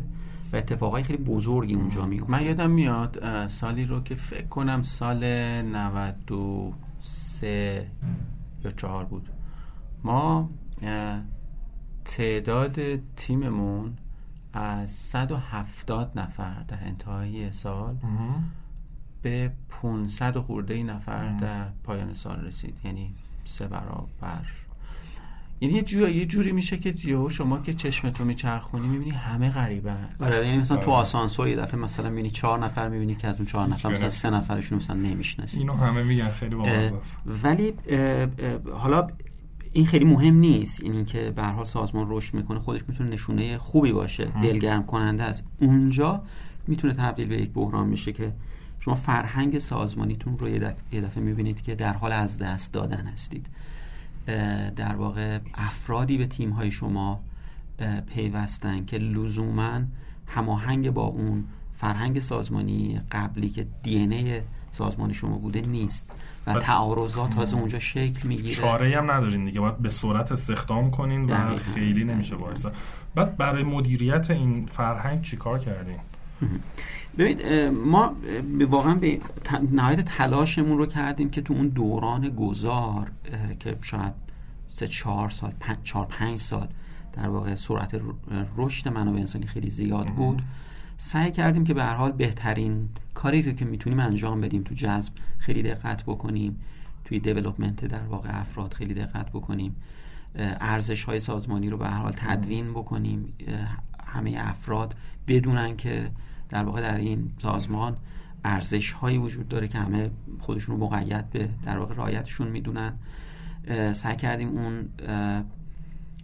[0.52, 2.30] و اتفاقای خیلی بزرگی اونجا میفته.
[2.30, 5.24] من یادم میاد سالی رو که فکر کنم سال
[5.62, 7.90] 93
[8.64, 9.28] یا 4 بود.
[10.04, 10.50] ما
[12.04, 13.96] تعداد تیممون
[14.52, 17.96] از 170 نفر در انتهای سال
[19.22, 22.76] به 500 خورده نفر در پایان سال رسید.
[22.84, 24.44] یعنی سه برابر.
[25.60, 30.08] یعنی یه جوری یه جوری میشه که یهو شما که چشمتو میچرخونی می‌بینی همه غریبن.
[30.20, 31.00] آره یعنی مثلا تو آره.
[31.00, 34.30] آسانسور یه دفعه مثلا می‌بینی چهار نفر می‌بینی که از اون چهار نفر مثلا سه
[34.30, 36.56] نفرشون مثلا نمی‌شناسی اینو همه میگن خیلی
[37.42, 37.74] ولی
[38.74, 39.06] حالا
[39.72, 40.84] این خیلی مهم نیست.
[40.84, 44.24] یعنی که به حال سازمان رشد می‌کنه خودش می‌تونه نشونه خوبی باشه.
[44.42, 45.44] دلگرم کننده است.
[45.60, 46.22] اونجا
[46.66, 48.32] می‌تونه تبدیل به یک بحران میشه که
[48.80, 53.46] شما فرهنگ سازمانیتون رو یه دفعه می‌بینید که در حال از دست دادن هستید.
[54.76, 57.20] در واقع افرادی به تیم های شما
[58.14, 59.80] پیوستن که لزوما
[60.26, 61.44] هماهنگ با اون
[61.76, 68.54] فرهنگ سازمانی قبلی که دی سازمان شما بوده نیست و تعارضات تازه اونجا شکل می‌گیره.
[68.54, 69.60] چاره هم ندارین دیگه.
[69.60, 72.66] باید به صورت استخدام کنین و خیلی نمیشه باعث.
[73.14, 75.96] بعد برای مدیریت این فرهنگ چیکار کردین؟
[77.18, 78.16] ببینید ما
[78.68, 79.18] واقعا به
[79.72, 83.10] نهایت تلاشمون رو کردیم که تو اون دوران گذار
[83.60, 84.12] که شاید
[84.68, 85.52] سه چهار سال
[85.84, 86.68] چهار پنج سال
[87.12, 88.00] در واقع سرعت
[88.56, 90.42] رشد منابع انسانی خیلی زیاد بود
[90.98, 95.12] سعی کردیم که به هر حال بهترین کاری رو که می‌تونیم انجام بدیم تو جذب
[95.38, 96.60] خیلی دقت بکنیم
[97.04, 99.76] توی دیولپمنت در واقع افراد خیلی دقت بکنیم
[100.60, 103.32] ارزش های سازمانی رو به هر حال تدوین بکنیم
[104.14, 104.96] همه افراد
[105.28, 106.10] بدونن که
[106.48, 107.96] در واقع در این سازمان
[108.44, 112.92] ارزش هایی وجود داره که همه خودشون رو مقید به در واقع رایتشون می‌دونن.
[113.92, 114.88] سعی کردیم اون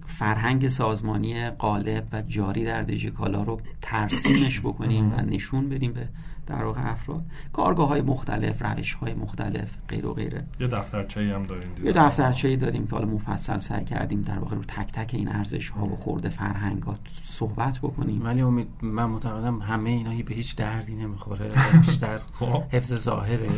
[0.06, 6.08] فرهنگ سازمانی غالب و جاری در دیجیکالا رو ترسیمش بکنیم و نشون بدیم به
[6.50, 7.24] در واقع افراد.
[7.52, 10.44] کارگاه های مختلف روش های مختلف غیر و غیره.
[10.60, 14.62] یه دفترچه هم داریم یه دفترچه داریم که حالا مفصل سعی کردیم در واقع رو
[14.62, 18.24] تک تک این ارزش ها و خورده فرهنگ ها صحبت بکنیم.
[18.24, 21.50] ولی امید من معتقدم همه اینا به هیچ دردی نمی‌خوره.
[21.86, 22.62] بیشتر خب.
[22.70, 23.48] حفظ ظاهره.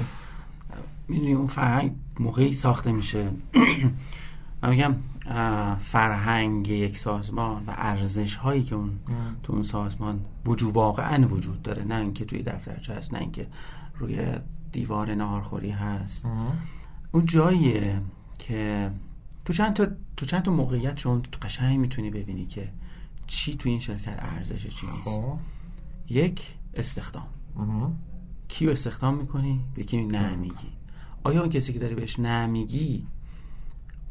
[1.08, 3.30] می‌دونی اون فرهنگ موقعی ساخته میشه.
[4.62, 4.94] من میگم
[5.80, 8.98] فرهنگ یک سازمان و ارزش هایی که اون
[9.42, 11.84] تو اون سازمان وجود واقعا وجود داره.
[11.84, 13.46] نه اینکه توی دفترچه هست نه اینکه
[13.98, 14.26] روی
[14.72, 16.26] دیوار نهارخوری هست.
[17.12, 18.00] اون جاییه
[18.38, 18.90] که
[19.44, 22.68] تو چند تا تو چند تا موقعیت شما تو قشنگ می‌تونی ببینی که
[23.26, 25.08] چی تو این شرکت ارزش چی نیست.
[25.08, 25.38] خب.
[26.08, 27.26] یک استخدام.
[28.48, 30.72] کیو استخدام می‌کنی؟ یکی نمیگی
[31.24, 33.06] آیا اون کسی که داری بهش نمیگی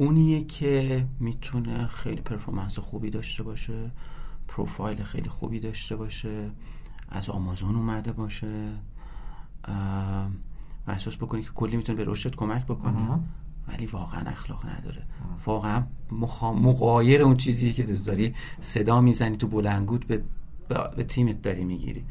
[0.02, 3.92] اونیه که می‌تونه خیلی پرفورمنس خوبی داشته باشه
[4.48, 6.50] پروفایل خیلی خوبی داشته باشه
[7.10, 8.70] از آمازون اومده باشه
[10.88, 13.20] و احساس بکنی که کلی می‌تونه به رشدت کمک بکنه.
[13.68, 15.04] ولی واقعا اخلاق نداره.
[15.46, 15.84] واقعا
[16.42, 18.34] مقایر اون چیزی که دوست داری.
[18.60, 20.24] صدا می‌زنی تو بلنگوت به,
[20.96, 22.04] به تیمت داری می‌گیری.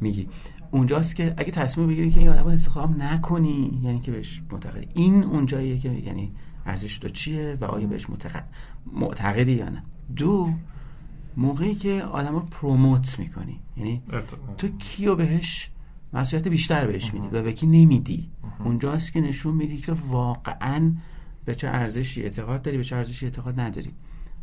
[0.00, 0.28] میگی.
[0.70, 4.88] اونجاست که اگه تصمیم بگیری که این آدم انتخاب نکنی یعنی که بهش معتقدی.
[4.94, 6.32] این اونجاییه که یعنی
[6.66, 8.48] ارزش تو چیه و آیا بهش معتقد
[8.92, 9.82] معتقدی یا نه؟
[10.16, 10.54] دو
[11.36, 13.60] موقعی که آدم رو پروموت می‌کنی.
[13.76, 14.02] یعنی
[14.58, 15.70] تو کیو بهش
[16.12, 18.30] مسئولیت بیشتر بهش میدی و به کی نمیدی؟
[18.64, 20.92] اونجاست که نشون میدی که واقعا
[21.44, 23.92] به چه ارزشی اعتقاد داری به چه ارزشی اعتقاد نداری.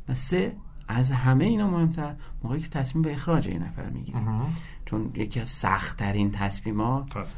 [0.09, 0.51] و سه
[0.87, 4.17] از همه اینا مهمتر موقعی که تصمیم به اخراج این نفر می‌گیری
[4.85, 7.33] چون یکی از سختترین تصمیمات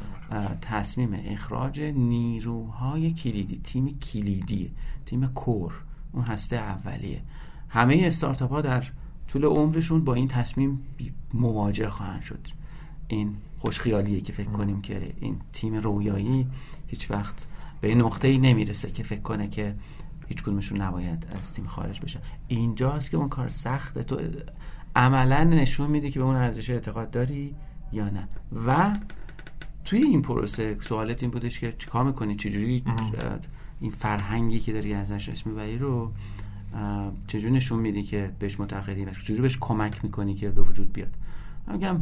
[0.61, 1.81] تصمیم اخراج.
[1.81, 4.71] نیروهای کلیدی تیم کلیدی
[5.05, 5.73] تیم کور.
[6.11, 7.21] اون هسته اولیه.
[7.69, 8.83] همه استارتاپ ها در
[9.27, 10.81] طول عمرشون با این تصمیم
[11.33, 12.47] مواجه خواهند شد.
[13.07, 16.47] این خوشخیالیه که فکر کنیم که این تیم رویایی
[16.87, 17.47] هیچ وقت
[17.81, 19.75] به نقطه ای نمی‌رسه که فکر کنه که
[20.27, 22.19] هیچ کدومشون نباید از تیم خارج بشن.
[22.47, 24.03] اینجاست که اون کار سخته.
[24.03, 24.19] تو
[24.95, 27.55] عملا نشون میدی که به اون ارزش اعتقاد داری
[27.91, 28.27] یا نه.
[28.67, 28.95] و
[29.85, 32.83] توی این پروسه سوالت این بودش که چیکار می‌کنی؟ چجوری
[33.79, 36.11] این فرهنگی که داری ازش اسم می‌بری رو
[37.27, 41.13] چجوری نشون میدی که بهش معتقدی و چجوری بهش کمک می‌کنی که به وجود بیاد؟
[41.67, 42.01] میگم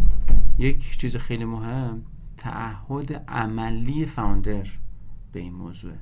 [0.59, 2.01] یک چیز خیلی مهم
[2.37, 4.67] تعهد عملی فاوندر
[5.33, 5.93] به این موضوع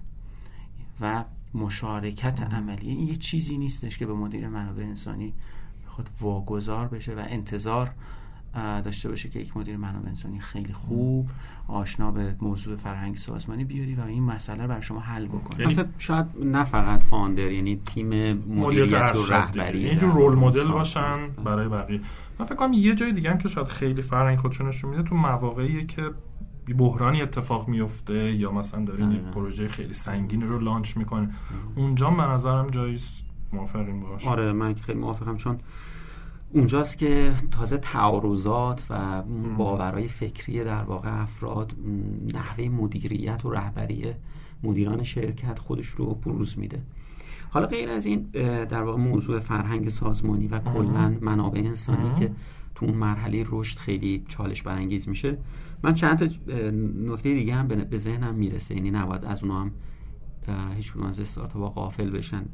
[1.01, 2.89] و مشارکت عملی.
[2.89, 5.33] این یه چیزی نیستش که به مدیر منابع انسانی
[5.87, 7.91] خود واگذار بشه و انتظار
[8.83, 11.29] داشته باشه که یک مدیر منابع انسانی خیلی خوب
[11.67, 15.59] آشنا به موضوع فرهنگ سازمانی بیاری و این مسئله بر شما حل بکنه.
[15.59, 21.67] یعنی شاید نه فقط فاندر یعنی تیم مدیریت و رهبری اینجور رول مدل باشن برای
[21.67, 22.01] بقیه.
[22.39, 25.15] من فکر کنم یه جای دیگه هم که شاید خیلی فرهنگ خودشون نشون میده تو
[25.15, 26.11] مواقعی که
[26.77, 31.29] بحرانی اتفاق میفته یا مثلا دارین یک پروژه خیلی سنگین رو لانچ می‌کنه
[31.75, 32.99] اونجا به نظرم جایی
[33.53, 34.29] موافقیم باشه.
[34.29, 35.57] آره من خیلی موافقم چون
[36.53, 39.23] اونجاست که تازه تعارضات و
[39.57, 41.73] باورهای فکری در واقع افراد
[42.33, 44.05] نحوه مدیریت و رهبری
[44.63, 46.81] مدیران شرکت خودش رو بروز میده.
[47.49, 48.21] حالا غیر از این
[48.65, 52.31] در واقع موضوع فرهنگ سازمانی و کلا منابع انسانی که
[52.81, 55.37] تو اون مرحله رشد خیلی چالش برانگیز میشه.
[55.83, 56.25] من چند تا
[57.13, 58.75] نکته دیگه هم به ذهنم می‌رسه.
[58.75, 59.71] یعنی نباید از اونها هم
[60.75, 62.45] هیچ کدوم از استارتاپ غافل بشن.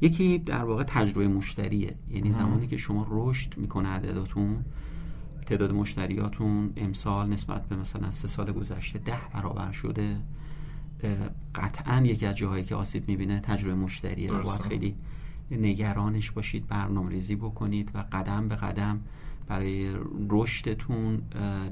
[0.00, 1.94] یکی در واقع تجربه مشتریه.
[2.10, 4.64] یعنی زمانی که شما رشد می‌کنه عدداتون
[5.46, 10.16] تعداد مشتریاتون امسال نسبت به مثلا سه سال گذشته ده برابر شده.
[11.54, 14.32] قطعا یکی از جاهایی که آسیب می‌بینه تجربه مشتریه.
[14.32, 14.94] باید خیلی
[15.50, 19.00] نگرانش باشید برنامه ریزی بکنید و قدم به قدم
[19.46, 19.96] برای
[20.30, 21.16] رشدتون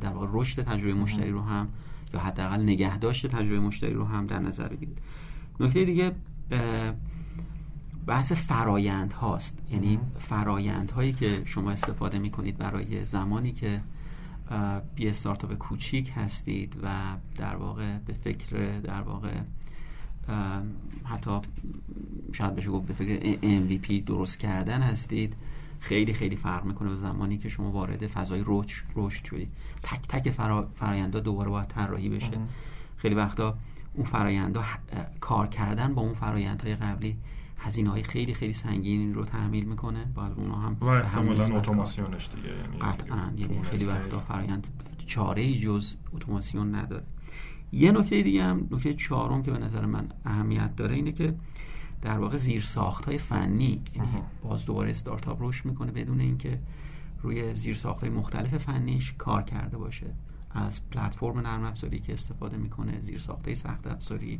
[0.00, 1.68] در واقع رشد تجربه مشتری رو هم
[2.14, 4.98] یا حداقل نگهداشت تجربه مشتری رو هم در نظر بگیرید.
[5.60, 6.12] نکته دیگه
[8.06, 9.58] بحث فرایند هاست.
[9.70, 13.80] یعنی فرایند هایی که شما استفاده می کنید برای زمانی که
[14.98, 16.88] یه استارتاپ کوچیک هستید و
[17.34, 19.40] در واقع به فکر در واقع
[21.04, 21.38] حتی
[22.32, 25.34] شاید بشه گفت به فکر MVP درست کردن هستید.
[25.80, 30.30] خیلی خیلی فرق می‌کنه به زمانی که شما وارد فضای رشد رشد شدید تک تک
[30.74, 32.38] فرایندا دوباره باید طراحی بشه.
[32.96, 33.58] خیلی وقتا
[33.94, 34.64] اون فرایندها
[35.20, 37.16] کار کردن با اون فرایندهای قبلی
[37.58, 40.04] هزینه های خیلی خیلی سنگین رو تحمیل می‌کنه.
[40.14, 43.32] باید اونها هم و احتمالا اتوماسیونش دیگه یعنی قطعا.
[43.36, 44.66] یعنی خیلی وقتا فرایند
[45.06, 47.04] چاره ای جز اتوماسیون نداره.
[47.72, 51.34] یه نکته دیگه هم نکته چهارم که به نظر من اهمیت داره اینه که
[52.02, 54.08] در واقع زیر ساخت های فنی یعنی
[54.42, 56.58] باز دوباره استارتاپ رشد می‌کنه بدون اینکه
[57.22, 60.06] روی زیر ساخت های مختلف فنیش کار کرده باشه.
[60.50, 64.38] از پلتفرم نرم افزاری که استفاده می‌کنه زیر ساخت های سخت افزاری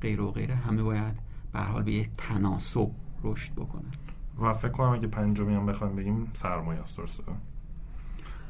[0.00, 1.16] غیر و غیره همه باید
[1.52, 2.90] به حال به یک تناسب
[3.22, 3.88] رشد بکنه.
[4.40, 7.22] و فکر کنم اگه پنجمی هم بخوایم بگیم سرمایه است درسته؟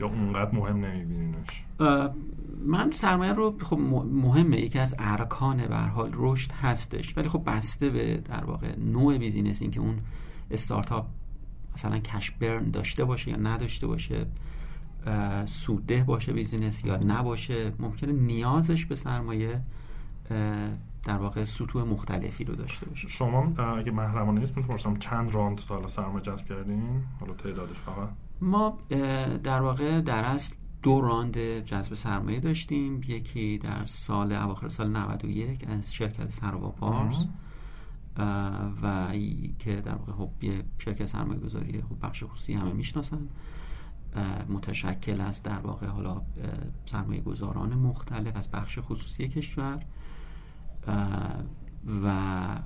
[0.03, 1.65] یا اونقدر مهم نمیبینینش؟
[2.67, 3.79] من سرمایه رو خب
[4.13, 4.61] مهمه.
[4.61, 7.17] یکی از ارکان به حال رشد هستش.
[7.17, 9.99] ولی خب بسته به در واقع نوع business این که اون
[10.51, 11.07] استارتاپ
[11.75, 14.27] مثلا cash burn داشته باشه یا نداشته باشه
[15.47, 19.63] سودده باشه business یا نباشه ممکنه نیازش به سرمایه
[21.05, 23.09] در واقع سطوح مختلفی رو داشته باشه.
[23.09, 28.09] شما اگه محرمانه نیست می‌تونم چند راند تا حالا سرمایه جذب کردین؟ حالا تعدادش فقط.
[28.43, 28.79] ما
[29.45, 33.01] در واقع در اصل دو راند جذب سرمایه داشتیم.
[33.09, 37.27] یکی در سال اواخر سال 91 از شرکت سروا پارس
[38.83, 39.13] و
[39.59, 40.31] که در واقع خب
[40.79, 43.29] شرکت سرمایه گذاری خب بخش خصوصی همه می‌شناسن.
[44.49, 46.23] متشکل از در واقع حالا
[46.87, 49.83] سرمایه گذاران مختلف از بخش خصوصی کشور.
[52.03, 52.09] و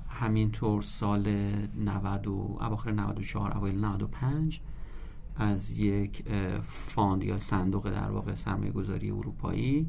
[0.09, 1.27] همینطور سال
[1.75, 4.61] 90 و اواخر 94 اوایل 95
[5.37, 6.23] از یک
[6.61, 9.87] fund یا صندوق در واقع سرمایه گذاری اروپایی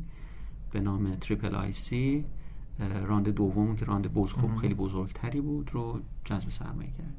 [0.72, 2.24] به نام تریپل آی سی
[2.78, 7.14] round دوم که round بز خوب خیلی بزرگتری بود رو جذب سرمایه کرد.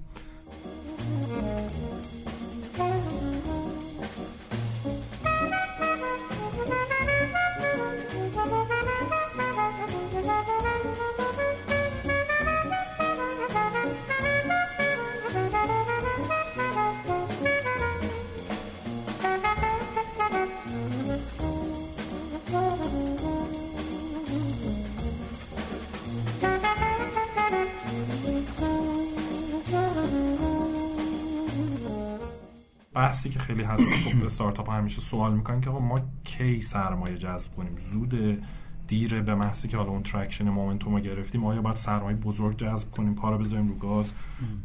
[33.00, 37.78] بحثی که خیلی هست خب استارتاپ همیشه سوال می‌کنن که ما کی سرمایه جذب کنیم؟
[37.78, 38.44] زود
[38.88, 42.92] دیره به محضی که حالا اون traction momentum رو گرفتیم آیا باید سرمایه بزرگ جذب
[42.92, 44.14] کنیم؟ پا رو بذاریم رو گاز.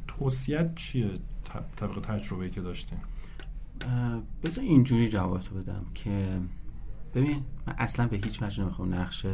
[0.07, 1.11] توصیه‌ت چیه
[1.77, 2.99] طبق تجربه‌ای که داشتیم
[4.45, 6.41] بذار اینجوری جواب بدم که
[7.15, 9.27] ببین من اصلا به هیچ وجه نمی‌خوام نقش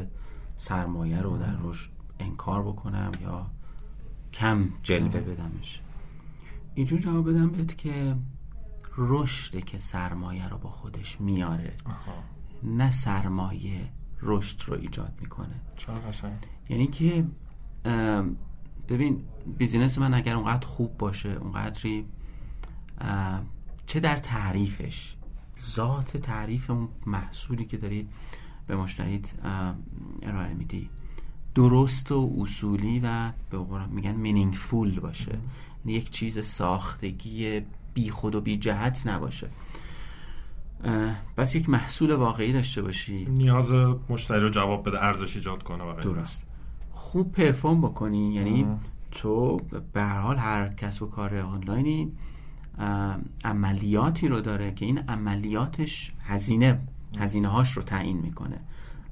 [0.57, 3.47] سرمایه رو در رشد انکار بکنم یا
[4.33, 5.81] کم جلوه بدمش.
[6.75, 8.15] اینجور جواب بدم بهت که
[9.03, 11.71] رشده که سرمایه رو با خودش میاره
[12.63, 13.93] نه سرمایه
[14.23, 15.61] رشد رو ایجاد می‌کنه.
[16.69, 17.25] یعنی که
[18.89, 19.23] ببین
[19.59, 22.07] بیزینس من اگر اونقدر خوب باشه اونقدری
[23.87, 25.17] چه در تعریفش
[25.61, 28.09] ذات تعریف اون محصولی که داری
[28.67, 29.33] به مشتریت
[30.23, 30.91] ارائه میدی
[31.55, 35.39] درست و اصولی و به میگن مینینگفول باشه.
[35.85, 37.63] یعنی یک چیز ساختگی
[37.95, 39.51] بی خود و بی جهت نباشه.
[41.37, 43.25] بس یک محصول واقعی داشته باشی.
[43.25, 43.73] نیاز
[44.09, 46.47] مشتری رو جواب بده ارزش ایجاد کنه واقعی درست.
[46.91, 48.35] خوب پرفورم بکنی.
[48.35, 48.67] یعنی
[49.11, 49.57] تو
[49.93, 52.13] به هر حال هر کسب و کار آنلاینی
[53.45, 56.81] عملیاتی رو داره که این عملیاتش هزینه
[57.19, 58.61] هزینه هاش رو تعیین می‌کنه.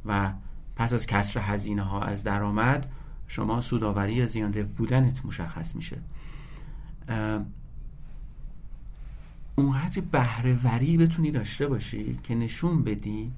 [0.07, 0.33] و
[0.77, 2.91] پس از کسر هزینه ها از درآمد
[3.27, 5.99] شما سوداوری یا زیانده بودنت مشخص میشه.
[9.59, 13.33] اونقدر بهرهوری بتونی داشته باشی که نشون بدی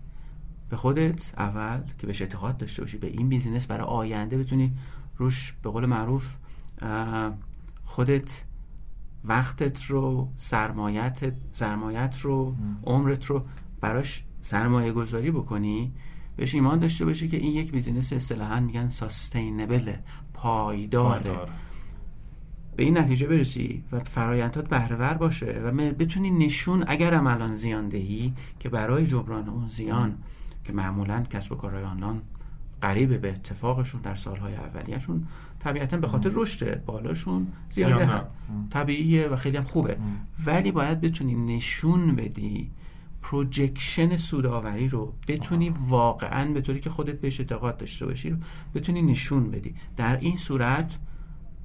[0.69, 4.73] به خودت اول که بهش اعتقاد داشته باشی به این بیزینس برای آینده بتونی
[5.17, 6.37] روش به قول معروف
[7.85, 8.45] خودت
[9.25, 13.45] وقتت رو سرمایت سرمایت رو عمرت رو
[13.81, 15.93] براش سرمایه گذاری بکنی
[16.37, 19.95] بهش ایمان داشته باشی که این یک business اصطلاحا میگن sustainable
[20.35, 21.37] پایداره
[22.81, 28.33] به این نتیجه برسی و فرایندات بهرهور باشه و بتونی نشون اگر الان زیان دهی
[28.61, 30.19] که برای جبران اون زیان
[30.65, 32.21] که معمولا کسب و کارهای آنلاین
[32.81, 35.27] قریبه به اتفاقشون در سالهای اولیهشون
[35.59, 38.25] طبیعتا به خاطر رشد بالاشون زیاده هم
[38.71, 39.97] طبیعیه و خیلی هم خوبه.
[40.47, 42.71] ولی باید بتونی نشون بدی
[43.23, 45.13] پروجکشن سوداوری رو.
[45.29, 48.37] بتونی واقعا به طوری که خودت بهش اعتقاد داشته باشی رو
[48.75, 49.75] بتونی نشون بدی.
[49.97, 50.99] در این صورت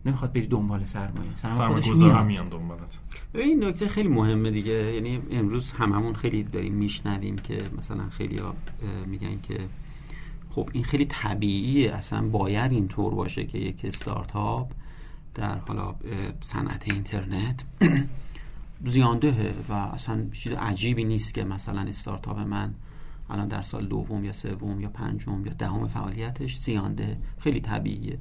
[0.05, 1.35] نمی‌خواد بری دنبال سرمایه.
[1.35, 1.87] سرمایه خودش
[2.25, 2.49] میاد.
[2.49, 2.99] دنبالت.
[3.33, 4.93] این نکته خیلی مهمه دیگه.
[4.93, 8.55] یعنی امروز هممون خیلی داریم میشنویم که مثلا خیلی ها
[9.05, 9.59] میگن که
[10.49, 11.93] خب این خیلی طبیعیه.
[11.93, 14.71] اصلا باید اینطور باشه که یک استارتاپ
[15.35, 15.95] در حالا
[16.41, 17.63] صنعت اینترنت
[18.85, 22.73] زیاندهه و اصلا چیز عجیبی نیست که مثلا استارتاپ من
[23.29, 27.17] الان در سال دوم یا سوم یا پنجم یا دهم فعالیتش زیانده.
[27.39, 28.17] خیلی طبیعیه.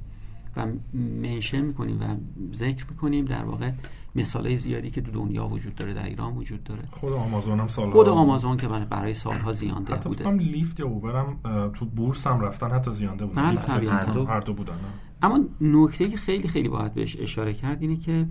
[0.57, 2.15] و منشن می‌کنیم و
[2.55, 3.25] ذکر می‌کنیم.
[3.25, 3.71] در واقع
[4.15, 6.83] مثالای زیادی که تو دنیا وجود داره در ایران وجود داره.
[6.91, 10.31] خود آمازون هم سالها خود آمازون که برای سالها زیانده حتی بوده.
[10.31, 11.37] لیفت یا اوبر هم
[11.73, 13.55] تو بورس هم رفتن حتی زیانده بودن.
[13.55, 14.75] بله هر دو, هر دو بودن.
[15.21, 18.27] اما نکته که خیلی خیلی باید بهش اشاره کرد اینه که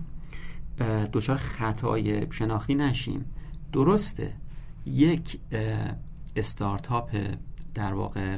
[1.13, 3.25] دچار خطای شناختی نشیم.
[3.73, 4.33] درسته
[4.85, 5.39] یک
[6.35, 7.17] استارتاپ
[7.73, 8.37] در واقع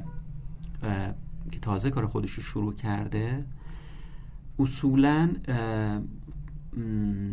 [1.51, 3.45] که تازه کار خودش رو شروع کرده
[4.59, 5.29] اصولا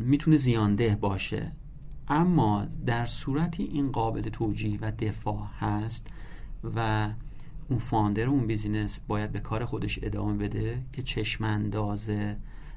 [0.07, 1.53] می‌تونه زیانده باشه.
[2.09, 6.09] اما در صورتی این قابل توجیه و دفاع هست
[6.77, 7.11] و
[7.69, 12.11] اون founder اون business باید به کار خودش ادامه بده که چشمانداز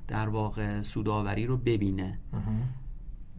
[0.07, 2.19] در واقع سوداوری رو ببینه.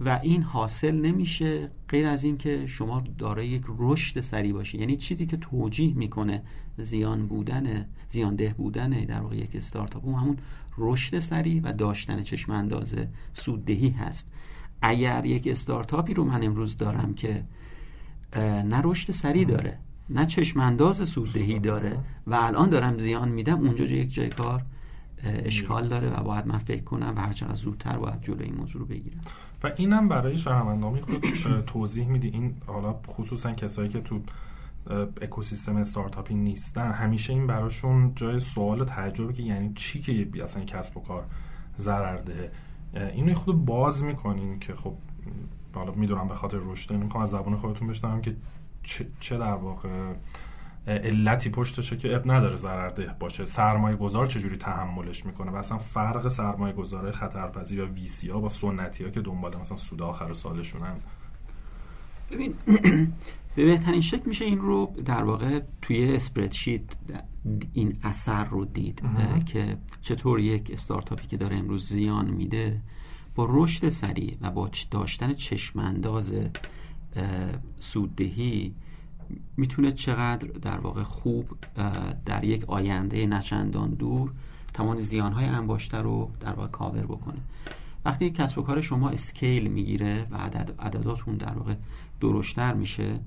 [0.01, 4.79] و این حاصل نمیشه غیر از اینکه شما دارای یک رشد سریع باشی.
[4.79, 6.43] یعنی چیزی که توجیه می‌کنه
[6.77, 10.37] زیان بودن زیانده بودن در واقع یک استارتاپ اون همون
[10.79, 12.95] رشد سریع و داشتن چشم انداز
[13.33, 14.31] سوددهی هست.
[14.83, 17.45] اگر یک استارتاپی رو من امروز دارم که
[18.65, 19.79] نه رشد سریع داره
[20.11, 21.59] نه چشم انداز سوددهی.
[21.59, 24.63] داره و الان دارم زیان میدم اونجا یک جای کار
[25.25, 28.87] اشکال داره و باید من فکر کنم و هرچقدر زودتر باید جلو این موضوع رو
[28.87, 29.21] بگیرم.
[29.63, 31.25] و اینم برای شهروندان خود
[31.67, 32.29] توضیح میدی.
[32.29, 34.21] این حالا خصوصا کسایی که تو
[35.23, 36.91] اکوسیستم استارتاپی نیستن.
[36.93, 41.25] همیشه این براشون جای سوال تعجبه که یعنی چی که اصلا کسب و کار
[41.79, 42.53] ضرر ده
[42.95, 44.95] اینو خود باز می‌کنین که خب
[45.75, 48.37] حالا می‌دونم به خاطر رشد می‌خوام از زبان خودتون بشنوم که
[49.21, 50.15] چه در واقع
[50.87, 53.45] علتی پشتشه که اب نداره ضررده باشه.
[53.45, 58.49] سرمایه گذار چجوری تحملش می‌کنه؟ و اصلا فرق سرمایه گذاره خطرپذیر یا ویسی ها با
[58.49, 60.97] سنتی ها که دنبال مثلا سود آخر سالشونن
[62.31, 62.55] ببین
[63.57, 66.81] به بهترین شکل میشه این رو در واقع توی اسپردشیت
[67.73, 69.03] این اثر رو دید
[69.47, 72.81] که چطور یک استارتاپی که داره امروز زیان میده
[73.35, 76.33] با رشد سریع و با داشتن چشمانداز
[77.81, 78.75] سوددهی
[79.57, 81.49] می‌تونه چقدر در واقع خوب
[82.25, 84.33] در یک آینده نچندان دور
[84.75, 87.39] تمام زیانهای انباشته رو در واقع کاور بکنه.
[88.05, 91.75] وقتی کسب و کار شما اسکیل می‌گیره و عدد عدداتون در واقع
[92.21, 93.21] درشتر میشه.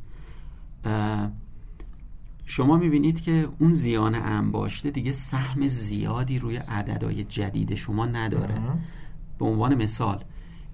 [2.46, 8.62] شما می‌بینید که اون زیان انباشته دیگه سهم زیادی روی عددهای جدید شما نداره.
[9.39, 10.24] به عنوان مثال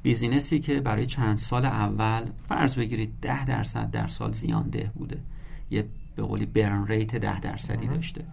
[0.04, 4.92] business ی که برای چند سال اول فرض بگیرید ده درصد در سال زیان ده
[4.96, 5.20] بوده.
[5.72, 8.26] یه به قولی burn rate ده درصدی داشته.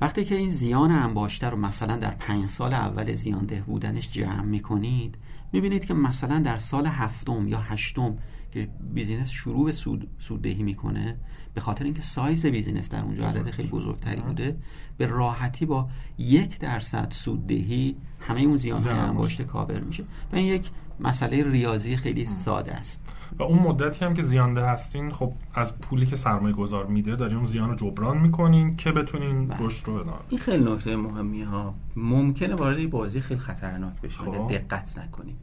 [0.00, 4.42] وقتی که این زیان انباشته رو مثلا در پنج سال اول زیان ده بودنش جمع
[4.42, 5.14] می‌کنید
[5.52, 8.18] می‌بینید که مثلا در سال هفتم یا هشتم
[8.56, 11.16] که business شروع به سود سوددهی می‌کنه
[11.54, 14.56] به خاطر اینکه سایز business در اونجا عدد خیلی بزرگتری بوده
[14.96, 15.88] به راحتی با
[16.18, 20.04] یک درصد سوددهی همه اون زیان های انباشته کاور میشه.
[20.32, 23.02] و این یک مسئله ریاضی خیلی ساده است.
[23.38, 27.36] و اون مدتی هم که زیانده هستین خب از پولی که سرمایه گذار میده دارین
[27.36, 29.66] اون زیان رو جبران می‌کنین که بتونین بله.
[29.66, 31.74] رشد رو ادامه این خیلی نکته مهمی ها.
[31.96, 34.48] ممکنه وارد بازی خیلی خطرناک بشه خب.
[34.48, 35.36] دقت نکنیم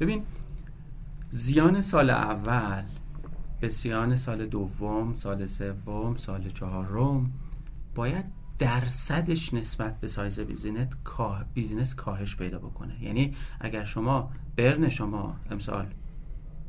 [0.00, 0.22] ببین
[1.34, 2.82] زیان سال اول
[3.60, 7.32] به زیان سال دوم سال سوم سال چهارم
[7.94, 8.24] باید
[8.58, 13.04] درصدش نسبت به سایز business کاه business کاهش پیدا بکنه.
[13.04, 15.86] یعنی اگر شما burn شما امسال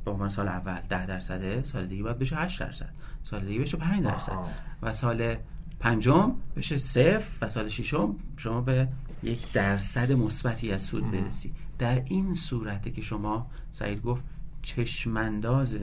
[0.05, 2.93] به عنوان سال اول 10 درصده سال دیگه باید بشه 8 درصد
[3.23, 4.37] سال دیگه بشه 5 درصد
[4.81, 5.35] و سال
[5.79, 8.87] پنجم بشه صفر و سال ششم شما به
[9.23, 11.53] یک درصد مثبتی از سود برسی.
[11.79, 14.23] در این صورته که شما سعید گفت
[14.65, 15.77] چشمانداز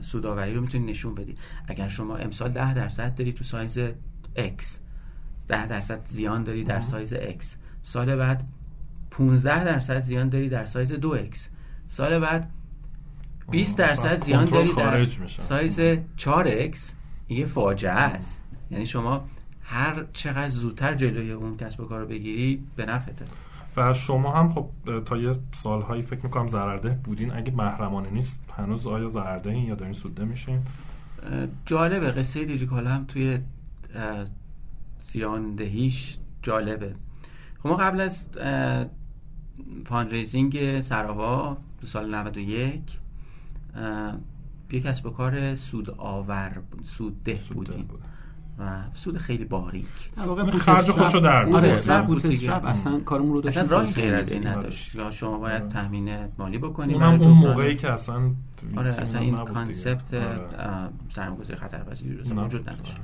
[0.00, 3.78] سوداوری رو می‌تونید نشون بدید اگر شما امسال 10 درصد داری تو سایز
[4.36, 4.64] X
[5.48, 7.44] 10 درصد زیان داری در سایز X.
[7.82, 8.44] سال بعد
[9.10, 11.38] 15 درصد زیان داری در سایز 2X
[11.86, 12.50] سال بعد
[13.50, 15.80] 20 درصد زیان داری در سایز
[16.18, 16.78] 4X
[17.28, 18.44] یه فاجعه است.
[18.70, 19.28] یعنی شما
[19.62, 23.24] هر چقدر زودتر جلوی اون کسب و کار بگیری به نفعته.
[23.76, 24.70] و شما هم خب
[25.04, 27.32] تا یه سالهایی فکر می‌کنم ضررده بودین.
[27.32, 30.60] اگه محرمانه نیست هنوز آیا ضررده این یا دارین سودده میشین؟
[31.66, 32.10] جالبه.
[32.10, 33.38] قصه دیجی‌کالا هم توی
[34.98, 36.94] زیاندهیش جالبه.
[37.62, 38.28] خب ما قبل از
[39.86, 42.98] fundraising سراوا تو سال 91
[44.70, 47.84] یک کسب و کار سود آور سود ده بودیم.
[47.84, 47.94] و
[48.94, 49.86] سود خیلی باریک.
[50.16, 51.68] در واقع خرج خودشو در آره
[52.64, 54.94] اصلا کارمون رو داشت اصلا راهی غیر از این نداشت.
[54.94, 57.02] یا شما باید تامین مالی بکنیم.
[57.02, 58.30] اون اون موقعی که اصلا
[58.76, 60.88] آره اصلا این concept آره.
[61.08, 62.96] سرمایه‌گذاری خطرپذیری رو وجود نداشت.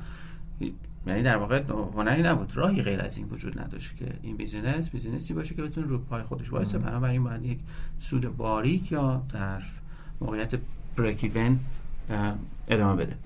[1.06, 1.62] یعنی در واقع
[1.96, 2.56] هنری نبود.
[2.56, 5.98] راهی غیر از این وجود نداشت که این business business ی باشه که بتونه رو
[5.98, 6.78] پای خودش وایسه.
[6.78, 7.59] بنابراین باید یک
[7.98, 9.62] سود باریک یا در
[10.20, 10.54] موقعیت
[10.96, 11.32] break
[12.68, 13.16] ادامه بده.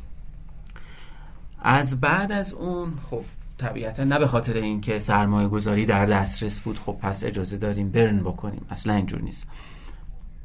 [1.65, 3.25] از بعد از اون خب
[3.59, 8.19] طبیعتا نه به خاطر اینکه سرمایه گذاری در دسترس بود خب پس اجازه داریم برن
[8.19, 8.67] بکنیم.
[8.71, 9.47] اصلا اینجور نیست.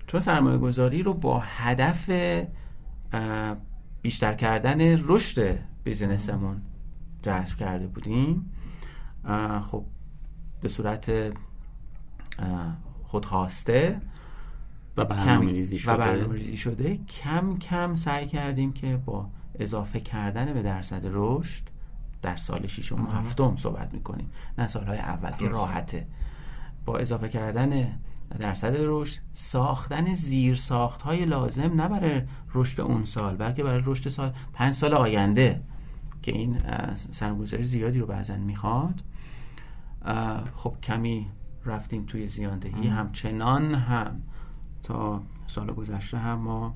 [0.08, 2.10] چون سرمایه گذاری رو با هدف
[4.02, 6.62] بیشتر کردن رشد بیزینسمون
[7.22, 8.52] جذب کرده بودیم.
[9.64, 9.86] خب
[10.62, 11.12] به صورت
[13.04, 14.02] خودخواسته.
[14.98, 16.26] و برنامه شده.
[16.26, 16.98] و شده.
[16.98, 21.64] کم کم سعی کردیم که با اضافه کردن به درصد رشد
[22.22, 24.32] در سال ششم و هفتم صحبت می‌کنیم.
[24.58, 26.08] نه سالهای اول که راحته.
[26.86, 28.00] با اضافه کردن
[28.40, 32.22] درصد رشد ساختن زیر ساخت های لازم نه برای
[32.54, 35.62] رشد اون سال بلکه برای رشد سال پنج سال آینده
[36.22, 36.58] که این
[37.12, 39.04] سرمایه‌گذاری زیادی رو بعضا می‌خواد.
[40.56, 41.28] خب کمی
[41.66, 42.88] رفتیم توی زیاندهی.
[42.88, 44.22] همچنان هم
[44.84, 46.76] تا سال گذشته هم ما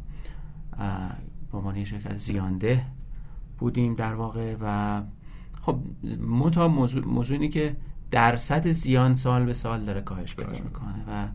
[1.51, 2.85] به عنوان شرکت زیانده
[3.59, 5.01] بودیم در واقع و
[5.61, 5.79] خب
[6.27, 7.75] متا موضوع, موضوع اینه که
[8.11, 11.03] درصد زیان سال به سال داره کاهش پیدا می‌کنه.
[11.07, 11.27] و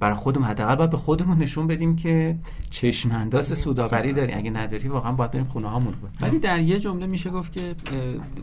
[0.00, 2.38] برای خودمون حداقل باید به خودمون نشون بدیم که
[2.70, 7.06] چشم انداز سوداوری داری اگه نداری واقعا باید بریم خونه هامون ولی در یه جمله
[7.06, 7.74] میشه گفت که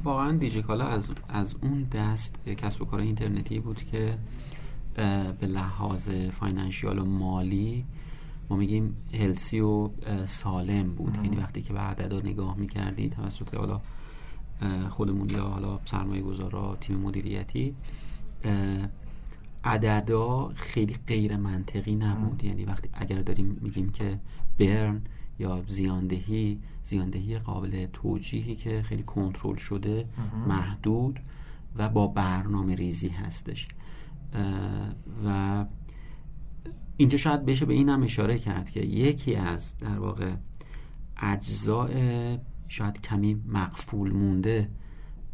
[0.04, 4.18] واقعا دیجیکالا از از اون دست کسب و کار اینترنتی بود که
[5.40, 7.86] به لحاظ فاینانشیال و مالی
[8.50, 9.90] ما میگیم هلسی و
[10.26, 11.16] سالم بود.
[11.16, 13.82] یعنی وقتی که به عددا نگاه می‌کردی توسط حالا
[14.90, 17.76] خودمون یا حالا سرمایه گذارا تیم مدیریتی
[19.64, 22.44] عددا خیلی غیر منطقی نبود.
[22.44, 24.20] یعنی وقتی اگر داریم میگیم که
[24.60, 25.02] even
[25.40, 30.06] یا زیاندهی زیاندهی قابل توجیهی که خیلی کنترل شده
[30.48, 31.20] محدود
[31.76, 33.68] و با برنامه ریزی هستش
[35.26, 35.66] و
[37.00, 40.32] اینجا شاید بشه به این هم اشاره کرد که یکی از در واقع
[41.18, 41.90] اجزاء
[42.68, 44.70] شاید کمی مغفول مونده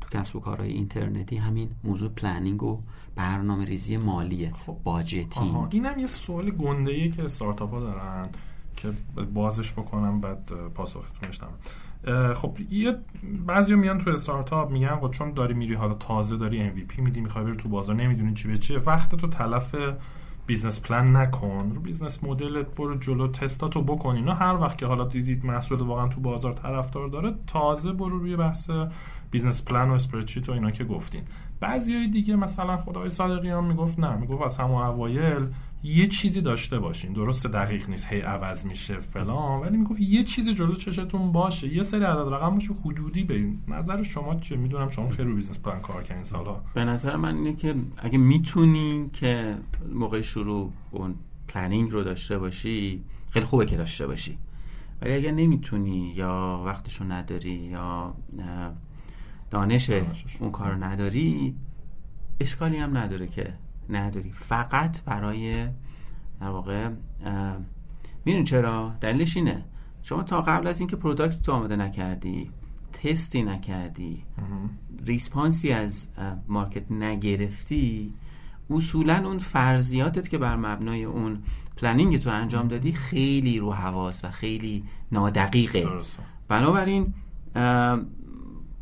[0.02, 2.82] تو کسب و کارهای اینترنتی همین موضوع planning و
[3.16, 4.78] برنامه ریزی مالیه خب.
[4.84, 5.40] باجتی
[5.70, 8.30] اینم یه سوال گنده ای که استارتاپ ها دارن
[8.78, 8.92] که
[9.34, 11.50] بازش بکنم بعد پاسختون
[12.34, 12.98] خب یه
[13.46, 17.46] بعضی میان تو استارتاپ میگن خب چون داری میری حالا تازه داری MVP میدی می‌خوای
[17.46, 18.78] بری تو بازار نمی‌دونی چی به چیه.
[18.78, 19.76] وقت تو تلف
[20.48, 24.16] business plan نکن رو business model ت برو جلو تستاتو بکن.
[24.16, 28.36] اینا هر وقت که حالا دیدید محصول واقعا تو بازار طرفدار داره تازه برو روی
[28.36, 28.70] بحث
[29.32, 31.22] business plan و spreadsheet و اینا که گفتین.
[31.60, 35.48] بعضی دیگه مثلا آقای صادقیان می‌گفت نه می‌گفت از همون اوایل
[35.86, 37.14] یه چیزی داشته باشین.
[37.14, 38.08] درست دقیق نیست.
[38.10, 41.74] هی عوض میشه فلان ولی می‌گفت یه چیزی جلو چشتون باشه.
[41.74, 43.60] یه سری عدد رقم باشه حدودی ببین.
[43.68, 46.62] نظر شما چه می‌دونم شما خیلی رو business plan کار کردین سالا.
[46.74, 49.58] به نظر من اینه که اگه می‌تونی که
[49.94, 51.16] موقع شروع اون
[51.48, 54.38] planning رو داشته باشی خیلی خوبه که داشته باشی.
[55.02, 58.16] ولی اگه نمی‌تونی یا وقتشو نداری یا
[59.50, 59.90] دانش
[60.40, 61.56] اون کار نداری
[62.40, 63.54] اشکالی هم نداره که
[63.90, 64.32] نداری.
[64.32, 65.68] فقط برای
[66.42, 66.90] در واقع
[68.26, 69.66] میدونی چرا؟ دلیلش اینه.
[70.04, 72.52] شما تا قبل از اینکه product تو آماده نکردی
[72.94, 74.24] تستی نکردی
[75.06, 76.08] response ی از
[76.48, 78.14] market نگرفتی
[78.70, 81.40] اصولا اون فرضیاتت که بر مبنای اون
[81.78, 85.88] planning تو انجام دادی خیلی رو هواس و خیلی نادقیقه.
[86.48, 87.14] بنابراین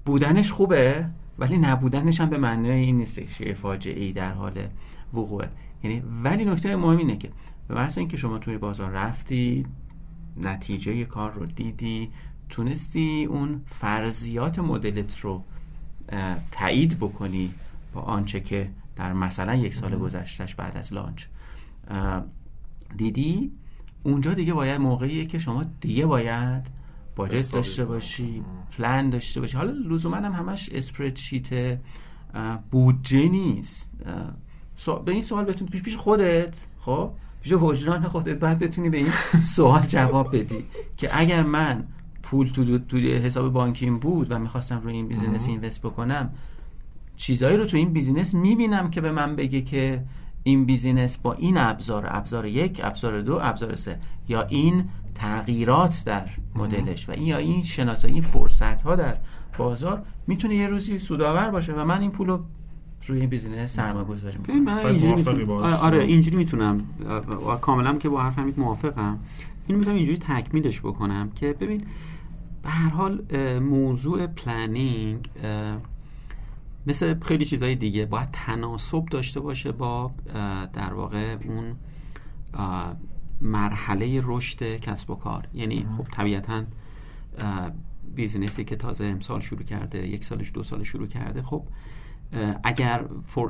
[0.06, 1.06] بودنش خوبه
[1.40, 4.68] ولی نبودنش هم به معنای این نیست که فاجعه ای در حال
[5.14, 5.50] وقوعه.
[5.84, 7.30] یعنی ولی نکته مهم اینه که
[7.68, 9.66] به محض اینکه شما توی بازار رفتی
[10.38, 12.10] نتیجه کار رو دیدی
[12.50, 15.44] تونستی اون فرضیات مدلت رو
[16.52, 17.54] تایید بکنی
[17.94, 21.26] با آنچه که در مثلا یک سال گذشتهش بعد از لانچ
[22.98, 23.52] دیدی؟
[24.04, 26.68] اونجا دیگه باید موقعیه که شما دیگه باید
[27.16, 28.44] budget داشته باشی
[28.78, 29.58] پلان داشته باشی.
[29.58, 31.80] حالا لزوما هم همش spreadsheet
[32.72, 33.92] بودجه نیست.
[35.06, 37.12] به این سوال بتونی پیش پیش خودت خب؟
[37.42, 39.12] پیش وجدان خودت بعد بتونی به این
[39.56, 40.66] سوال جواب بدی
[40.98, 41.84] که اگر من
[42.24, 46.32] پول تو, تو حساب بانکیم بود و می‌خواستم روی این business invest بکنم
[47.16, 50.04] چیزهایی رو تو این business می‌بینم که به من بگه که
[50.44, 56.30] این business با این ابزار ابزار یک ابزار دو ابزار سه یا این تغییرات در
[56.56, 59.18] مدلش و این یا این شناسایی این فرصت ها در
[59.58, 62.40] بازار می‌تونه یه روزی سودآور باشه و من این پولو
[63.08, 66.82] روی این business سرمایه گذاری می‌کنم من اینجوری آره،, آره اینجوری می‌تونم.
[67.62, 69.20] کاملا که با حرف همین موافقم.
[69.68, 71.86] این می‌تونم اینجوری تکمیلش بکنم که ببین
[72.64, 73.22] به هر حال
[73.60, 75.30] موضوع planning
[76.88, 80.12] مثل خیلی چیزهای دیگه باید تناسب داشته باشه با
[80.74, 81.76] در واقع اون
[83.42, 85.48] مرحله رشد کسب و کار.
[85.54, 86.64] یعنی خب طبیعتا
[88.16, 91.64] business ی که تازه امسال شروع کرده یک سالش دو سال شروع کرده خب
[92.64, 93.06] اگر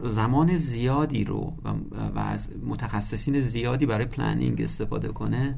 [0.05, 1.53] زمان زیادی رو
[2.15, 5.55] و از متخصصین زیادی برای planning استفاده کنه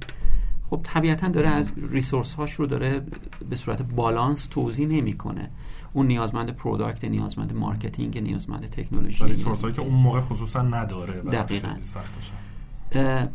[0.69, 3.01] خب طبیعتا داره از resource هاش رو داره
[3.49, 5.49] به صورت بالانس توزیع نمی‌کنه.
[5.93, 11.75] اون نیازمند product نیازمند marketing نیازمند تکنولوژی resource هایی که اون موقع خصوصا نداره دقیقا.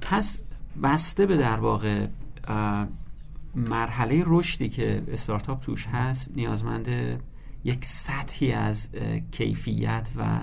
[0.01, 0.43] پس
[0.83, 2.07] بسته به در واقع
[3.55, 6.89] مرحله رشدی که استارتاپ توش هست نیازمند
[7.65, 8.89] یک سطحی از
[9.31, 10.41] کیفیت و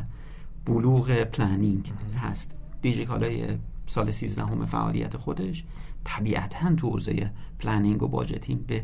[0.66, 1.92] بلوغ planning
[2.22, 2.52] هست.
[2.82, 3.58] دیجیکالای
[3.88, 5.64] سال 13 همه فعالیت خودش
[6.04, 8.84] طبیعتا تو حوزه planning و budgeting به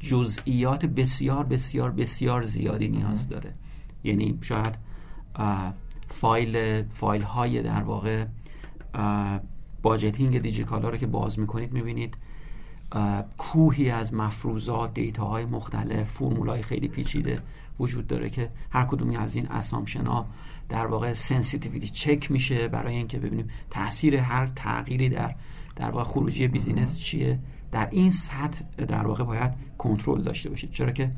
[0.00, 3.54] جزئیات بسیار بسیار بسیار زیادی نیاز داره.
[4.04, 4.78] یعنی شاید
[6.08, 8.26] فایل فایل های در واقع
[9.82, 12.16] budgeting دیجیکالا رو که باز می‌کنید می‌بینید
[13.38, 17.38] کوهی از مفروضات data های مختلف فرمولای خیلی پیچیده
[17.80, 20.04] وجود داره که هر کدومی از این assumption
[20.68, 25.34] در واقع sensitivity check میشه برای اینکه ببینیم تاثیر هر تغییری در
[25.76, 27.38] در واقع خروجی business چیه.
[27.72, 31.10] در این سطح در واقع باید کنترل داشته باشید چرا که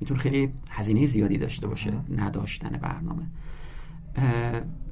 [0.00, 3.26] می‌تونه خیلی هزینه زیادی داشته باشه نداشتن برنامه.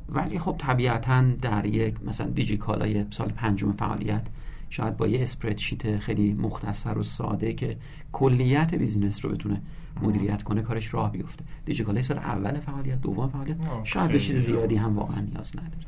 [0.09, 4.26] ولی خب طبیعتا در یک مثلا دیجی کالای سال پنجم فعالیت
[4.72, 7.76] شاید با یه spreadsheet خیلی مختصر و ساده که
[8.12, 9.62] کلیت business رو بتونه
[10.02, 11.44] مدیریت کنه کارش راه بیفته.
[11.64, 13.56] دیجیکالا سال اول فعالیت دوم فعالیت.
[13.84, 15.84] شاید به چیز زیادی هم واقعا نیاز نداره.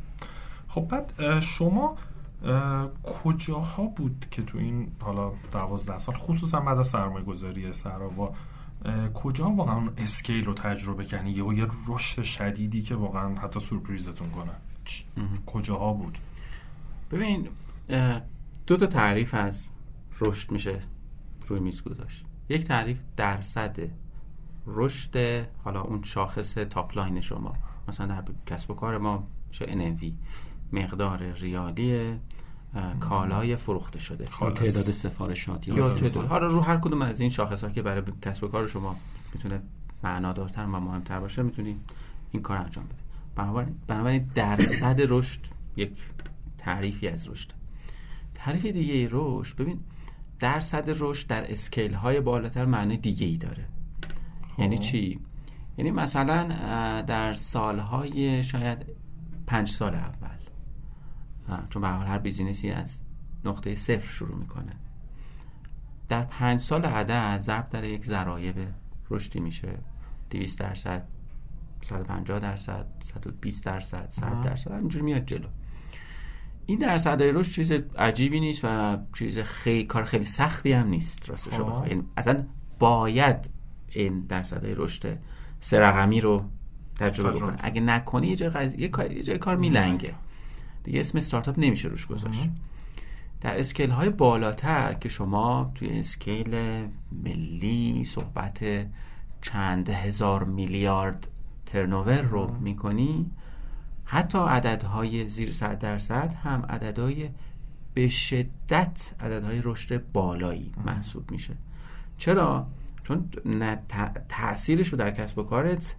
[0.69, 1.97] خب بعد شما
[3.03, 8.35] کجاها بود که تو این حالا دوازده سال خصوصا بعد از سرمایه گذاری سراوا
[9.15, 14.11] کجا واقعا اون scale رو تجربه کنی یا یه رشد شدیدی که واقعا حتی surprise
[14.11, 14.53] تون کنه.
[15.47, 16.19] کجاها بود؟
[17.11, 17.49] ببین
[18.67, 19.69] دو تا تعریف از
[20.21, 20.81] رشد میشه
[21.49, 22.25] روی میز گذاشت.
[22.49, 23.77] یک تعریف درصد
[24.67, 27.53] رشد حالا اون شاخص top line شما.
[27.89, 30.05] مثلا در کسب و کار ما چه NMV
[30.73, 32.21] مقدار ریالی
[33.01, 34.25] کالای فروخته شده.
[34.25, 36.27] تعداد سفارشات یا تعداد.
[36.27, 38.97] حالا رو هر کدوم از این شاخص ها که برای کسب و کار شما
[39.35, 39.63] می‌تونه
[40.03, 41.81] معنادارتر و مهمتر باشه می‌تونید
[42.31, 43.05] این کار انجام بدید
[43.87, 45.41] بنابراین درصد رشد
[45.77, 45.93] یک
[46.59, 47.53] تعریفی از رشد.
[48.45, 49.57] تعریف دیگه رشد.
[49.57, 49.81] ببین
[50.39, 53.69] درصد رشد در اسکیل های بالاتر معنی دیگه ای داره.
[54.49, 54.61] خب.
[54.61, 55.21] یعنی چی؟
[55.79, 56.49] یعنی مثلا
[57.03, 58.79] در سالهای شاید
[59.47, 60.29] پنج سال اول.
[61.69, 63.01] چون به هر بیزینسی از
[63.45, 64.73] نقطه صفر شروع می‌کنه.
[66.09, 68.57] در پنج سال عدد ضرب در یک ذرایب
[69.11, 69.79] رشدی میشه.
[70.31, 71.09] 200 درصد
[71.81, 75.49] 150 درصد 120 درصد 100 درصد اینجوری میاد جلو.
[76.67, 81.55] این درصدهای رشد چیز عجیبی نیست و چیز خیلی کار خیلی سختی هم نیست راستش
[81.55, 82.03] رو بخوای.
[82.17, 82.45] اصلا
[82.79, 83.51] باید
[83.89, 85.19] این درصدهای رشد
[85.61, 86.45] سه رقمی رو
[86.99, 90.15] تجربه بکنه اگه نکنی یه جای یه کار یه کار میلنگه.
[90.85, 92.49] دیگه اسم استارتاپ نمیشه روش گذاشت.
[93.41, 96.55] در اسکیل های بالاتر که شما توی اسکیل
[97.13, 98.65] ملی صحبت
[99.41, 101.29] چند هزار میلیارد
[101.67, 103.31] ترنوور رو می‌کنی
[104.05, 107.29] حتی عددهای زیر صد درصد هم عددهای
[107.95, 111.55] به شدت عددهای رشد بالایی محسوب میشه.
[112.19, 112.67] چرا؟
[113.03, 113.31] چون
[114.29, 115.95] تاثیرش رو در کسب و کارت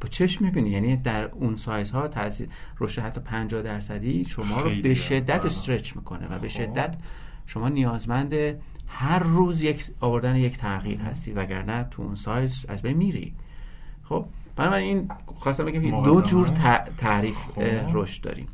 [0.00, 0.70] با چشم می‌بینی.
[0.70, 2.48] یعنی در اون سایز ها تاثیر
[2.80, 6.48] رشد حتی 50 درصدی شما رو به شدت استرچ می‌کنه و به خب.
[6.48, 6.96] شدت
[7.46, 8.34] شما نیازمند
[8.86, 13.34] هر روز یک آوردن یک تغییر هستی وگرنه تو اون سایز از بین میری.
[14.02, 14.26] خب
[14.56, 16.46] بنابراین خواستم بگم دو جور
[16.96, 17.62] تعریف خب.
[17.92, 18.48] رشد داریم.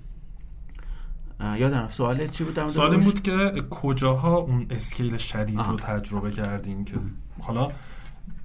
[1.59, 6.95] یادم سوال چی بود سوال بود که کجاها اون اسکیل شدید رو تجربه کردین که
[7.41, 7.73] حالا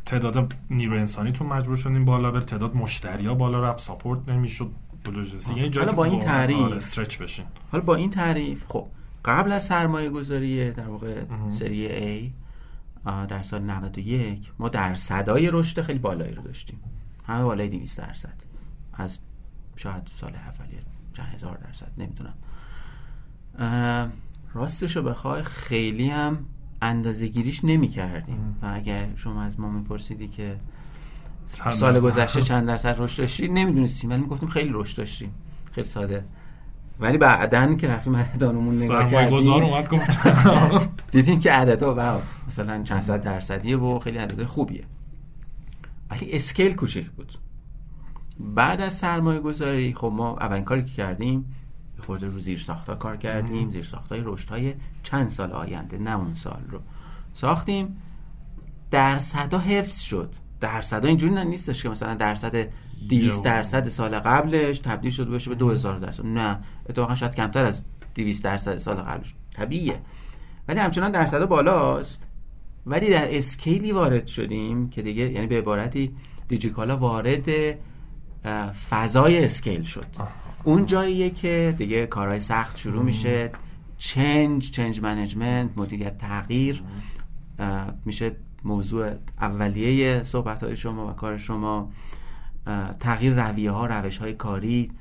[0.05, 4.71] تعداد نیرو انسانیتون مجبور شدین بالا بر تعداد مشتری ها بالا رفت ساپورت نمی‌شد
[5.55, 6.59] یعنی حالا با این تعریف.
[6.59, 7.45] استرچ بشین.
[7.71, 8.87] حالا با این تعریف خب
[9.25, 12.31] قبل از سرمایه گذاری در واقع سری A
[13.27, 16.79] در سال 91 ما در صدای رشد خیلی بالایی رو داشتیم.
[17.27, 18.33] همه بالای 200 درصد.
[18.93, 19.19] از
[19.75, 20.79] شاید سال اولیه
[21.13, 22.33] چند هزار درصد نمی‌دونم.
[24.53, 26.37] راستش رو بخوای خیلی هم
[26.81, 30.55] اندازه گیریش نمی کردیم و اگر شما از ما میپرسیدی که
[31.73, 34.09] سال گذشته چند درصد رشد داشتی نمی‌دونستیم.
[34.09, 35.33] ولی می‌گفتیم خیلی رشد داشتیم.
[35.71, 36.25] خیلی ساده.
[36.99, 39.99] ولی بعدا که رفتیم عددانمون نگاه کردیم
[41.11, 44.83] دیدیم که عددا مثلا چند صد درصدیه و خیلی عدد خوبیه.
[46.09, 47.39] ولی اسکیل کوچک بود.
[48.39, 51.55] بعد از سرمایه گذاری خب ما اولین کاری که کردیم
[51.99, 53.69] خورده رو زیر ساختا کار کردیم.
[53.69, 56.79] زیر ساختای رشد های چند سال آینده نه اون سال رو
[57.33, 57.97] ساختیم.
[58.91, 60.33] درصدا حفظ شد.
[60.59, 62.67] درصدا اینجوری نه نیستش که مثلا درصد
[63.09, 66.25] 200 درصد سال قبلش تبدیل شده باشه به 2000 درصد.
[66.25, 67.85] نه اتفاقا شاید کمتر از
[68.15, 69.35] 200 درصد سال قبلش.
[69.55, 70.01] طبیعیه.
[70.67, 72.27] ولی همچنان درصد بالاست.
[72.85, 76.15] ولی در scale ی وارد شدیم که دیگه یعنی به عبارتی
[76.47, 77.49] دیجیکالا وارد
[78.89, 80.05] فضای scale شد.
[80.63, 83.51] اون جاییه که دیگه کارهای سخت شروع میشه.
[83.97, 86.83] change change management مدیریت تغییر
[88.05, 89.11] میشه موضوع
[89.41, 91.91] اولیه صحبت های شما و کار شما.
[92.99, 94.91] تغییر رویه ها روش های کاری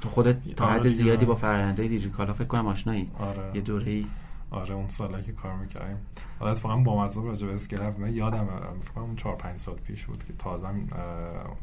[0.00, 3.10] تو خودت تا حد زیادی با فرآیندهای دیجیکالا فکر کنم آشنایی.
[3.18, 3.50] آره.
[3.54, 4.04] یه دوره
[4.50, 5.96] آره اون سالا که کار می‌کردیم.
[6.38, 8.46] حالا اتفاقا با مزه راجع به اسکیل نه یادم
[8.82, 10.68] فکر اون 4 5 سال پیش بود که تازه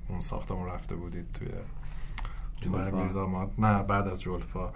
[0.10, 1.48] اون ساختمون رفته بودید توی
[2.62, 3.50] جولفا.
[3.58, 4.72] نه بعد از جولفا.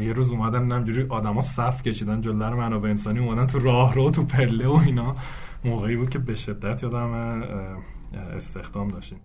[0.00, 4.24] یه روز اومدم نمجوری آدما صف کشیدن جلو منابع انسانی اومدن تو راه رو تو
[4.24, 5.16] پله و اینا.
[5.64, 7.12] موقعی بود که به شدت یادم
[8.36, 9.18] استخدام داشتیم.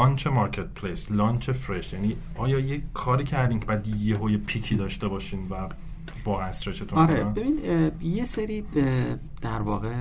[0.00, 1.92] launch marketplace launch fresh.
[1.92, 5.68] یعنی آیا یه کاری کردین که بعد یه یه peak ی داشته باشین و
[6.24, 7.58] با stretch تون آره ببین
[8.02, 8.64] یه سری
[9.42, 9.94] در واقع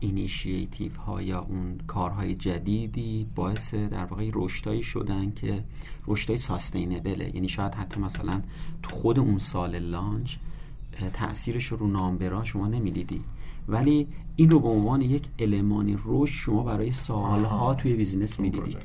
[0.00, 5.64] اینیشیتیو ها یا اون کارهای جدیدی باعث در واقع رشدایی شدن که
[6.06, 8.42] رشدای sustainable ه یعنی شاید حتی مثلا
[8.82, 10.36] تو خود اون سال launch
[11.12, 13.20] تاثیرش رو number ا شما نمی‌دیدی.
[13.68, 18.76] ولی این رو به عنوان یک المانی رشد شما برای سالها توی business می‌دیدید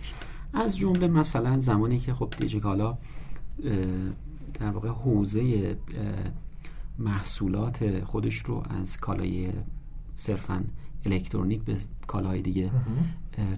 [0.56, 2.98] از جمله مثلا زمانی که خب دیجیکالا
[4.54, 5.76] در واقع حوزه
[7.00, 9.50] محصولات خودش رو از کالای
[10.16, 10.64] صرفا
[11.06, 11.78] الکترونیک به
[12.08, 12.72] کالاهای دیگه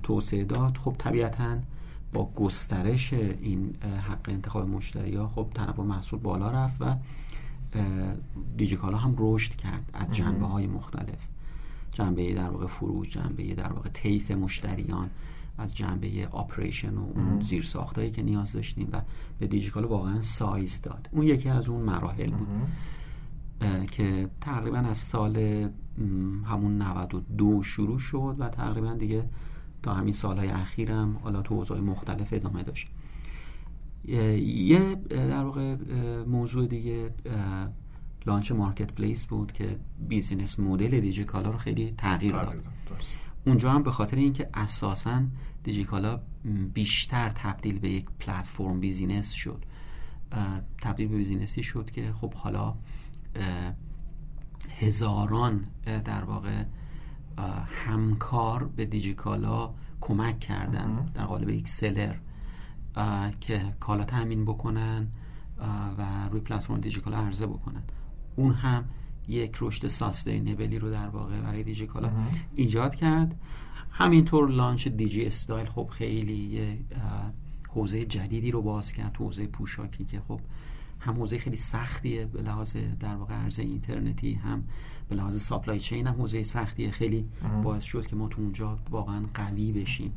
[0.03, 0.77] توسعه داد.
[0.77, 1.57] خب طبیعتا
[2.13, 3.75] با گسترش این
[4.09, 6.95] حق انتخاب مشتری ها خب تنوع محصول بالا رفت و
[8.57, 11.27] دیجیکالا هم رشد کرد از جنبه های مختلف.
[11.93, 15.09] جنبه در واقع فروش جنبه در واقع تیف مشتریان.
[15.57, 19.01] از جنبه operation و اون زیر ساختایی که نیاز داشتیم و
[19.39, 21.09] به دیجیکالا واقعا سایز داد.
[21.11, 22.47] اون یکی از اون مراحل بود.
[23.91, 25.37] که تقریبا از سال
[26.45, 29.29] همون 92 شروع شد و تقریبا دیگه
[29.83, 32.87] تا همین سالهای اخیرم حالا تو اوضاع مختلف ادامه داشت.
[34.07, 35.75] یه در واقع
[36.27, 37.11] موضوع دیگه
[38.25, 42.63] launch marketplace بود که business model دیجیکالا رو خیلی تغییر داد.
[43.47, 45.23] اونجا هم به خاطر اینکه اساسا
[45.63, 46.19] دیجیکالا
[46.73, 49.65] بیشتر تبدیل به یک platform business شد.
[50.81, 52.75] تبدیل به business ی شد که خب حالا
[54.79, 55.65] هزاران
[56.05, 56.63] در واقع
[57.85, 62.15] همکار به دیجیکالا کمک کردن در قالب یک seller
[63.39, 65.07] که کالا تامین بکنن
[65.97, 67.83] و روی پلتفرم دیجیکال عرضه بکنن.
[68.35, 68.85] اون هم
[69.28, 72.11] یک رشد sustainable ی رو در واقع برای دیجیکالا
[72.55, 73.36] ایجاد کرد.
[73.91, 76.78] همینطور launch دیجی استایل خب خیلی یه
[77.69, 80.39] حوزه جدیدی رو باز کرد حوزه پوشاکی که خب
[80.99, 84.63] هم حوزه خیلی سختیه به لحاظ در واقع عرضه اینترنتی هم
[85.09, 86.91] به لحاظ supply chain هم حوزه سختیه.
[86.91, 87.25] خیلی
[87.63, 90.13] باعث شد که ما تو اونجا واقعا قوی بشیم.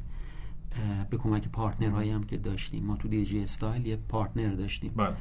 [1.11, 2.85] به کمک partner هایی هم که داشتیم.
[2.85, 4.93] ما تو دیجی استایل یه partner داشتیم.
[4.97, 5.15] بله.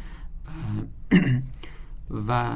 [2.27, 2.55] و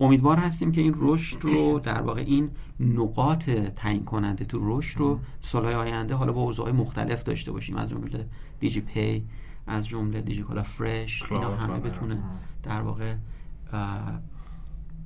[0.00, 5.20] امیدوار هستیم که این رشد رو در واقع این نقاط تعیین کننده تو رشد رو
[5.40, 7.76] سالهای آینده حالا با اوضاع مختلف داشته باشیم.
[7.76, 8.26] از جمله
[8.60, 9.24] دیجی پی
[9.66, 12.22] از جمله دیجی کالا فرش اینا همه بتونه
[12.62, 13.14] در واقع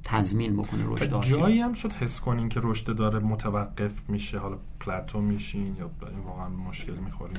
[0.05, 5.20] تضمین بکنه رشد جایی هم شد حس کنین که رشد داره متوقف میشه حالا پلاتو
[5.20, 7.38] میشین یا این واقعا مشکل می‌خورین؟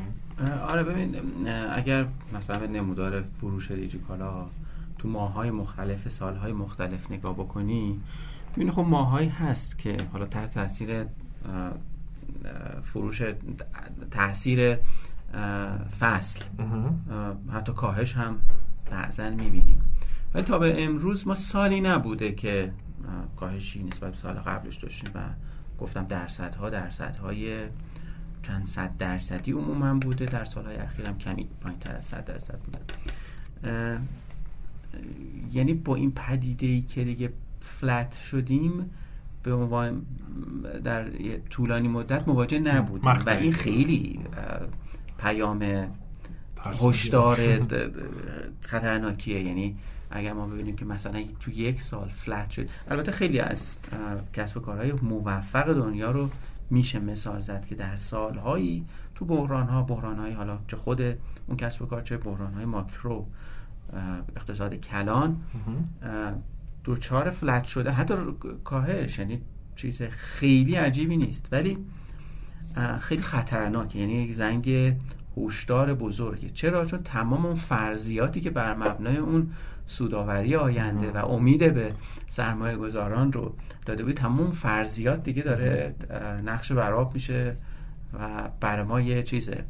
[0.69, 1.15] آره ببین
[1.71, 4.45] اگر مثلا نمودار فروش دیجیکالا
[5.03, 8.01] تو ماهای مختلف سالهای مختلف نگاه بکنی
[8.53, 11.05] ببینی خب ماهایی هست که حالا تحت تاثیر
[12.83, 13.21] فروش
[14.11, 14.77] تاثیر
[15.99, 16.45] فصل.
[17.53, 18.39] حتی کاهش هم
[18.91, 19.81] بعضا می‌بینیم.
[20.33, 22.71] ولی تا به امروز ما سالی نبوده که
[23.35, 25.19] کاهشی نسبت به سال قبلش داشتیم و
[25.79, 27.65] گفتم درصدها درصدهای
[28.43, 30.25] چند صد درصدی عموما بوده.
[30.25, 32.79] در سالهای اخیرم کمی پایین تر از صد درصد بوده.
[35.53, 38.91] یعنی با این پدیده ای که دیگه فلت شدیم
[39.43, 40.05] به عنوان
[40.83, 41.05] در
[41.49, 43.11] طولانی مدت مواجه نبودیم.
[43.25, 44.19] و این خیلی
[45.17, 45.87] پیام
[46.81, 47.37] هشدار
[48.69, 49.41] خطرناکیه.
[49.41, 49.75] یعنی
[50.11, 53.77] اگر ما ببینیم که مثلا تو یک سال فلت شد البته خیلی از
[54.33, 56.29] کسب و کارهای موفق دنیا رو
[56.69, 58.85] میشه مثال زد که در سالهایی
[59.15, 61.01] تو بحران ها بحران های حالا چه خود
[61.47, 63.25] اون کسب و کار چه بحران های ماکرو
[64.35, 65.37] اقتصاد کلان.
[66.83, 67.91] دوچار فلت شده.
[67.91, 68.13] حتی
[68.63, 69.41] کاهش یعنی
[69.75, 71.47] چیز خیلی عجیبی نیست.
[71.51, 71.77] ولی
[72.99, 74.95] خیلی خطرناک یعنی یک زنگ
[75.37, 76.49] هوشدار بزرگه.
[76.49, 79.51] چرا؟ چون تمام اون فرضیاتی که بر مبنای اون
[79.85, 81.93] سوداوری آینده و امید به
[82.27, 85.95] سرمایه گذاران رو داده بود تمام فرضیات دیگه داره
[86.45, 87.55] نقش بر آب میشه
[88.13, 89.65] و برای ما یه چیزه.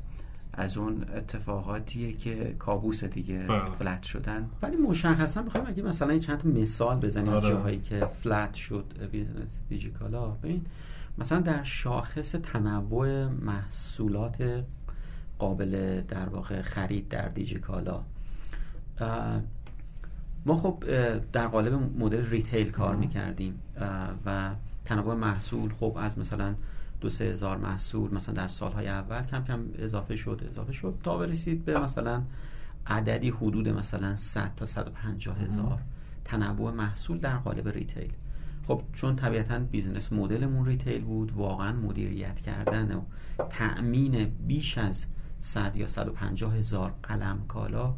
[0.54, 3.66] از اون اتفاقاتیه که کابوس دیگه بله.
[3.66, 7.50] flat شدن ولی مشخصا بخوام اگه مثلا چند تا مثال بزنیم آره.
[7.50, 10.66] جاهایی که flat شد business دیجیکالا ببین
[11.18, 14.64] مثلا در شاخص تنوع محصولات
[15.40, 18.04] قابل در واقع خرید در دیجیکالا
[20.46, 20.84] ما خب
[21.32, 23.60] در قالب مدل retail کار می‌کردیم
[24.26, 24.52] و
[24.86, 26.56] تنوع محصول خب از مثلا
[27.04, 30.98] دو سه هزار محصول مثلا در سالهای اول کم کم اضافه شد اضافه شد.
[31.04, 32.24] تا برسید به مثلا
[32.88, 35.82] عددی حدود مثلا 100 تا 150 هزار
[36.26, 38.12] تنوع محصول در قالب retail.
[38.68, 43.02] خب چون طبیعتا business model مون retail بود واقعا مدیریت کردن و
[43.50, 45.06] تأمین بیش از
[45.40, 47.96] 100 یا 150 هزار قلم کالا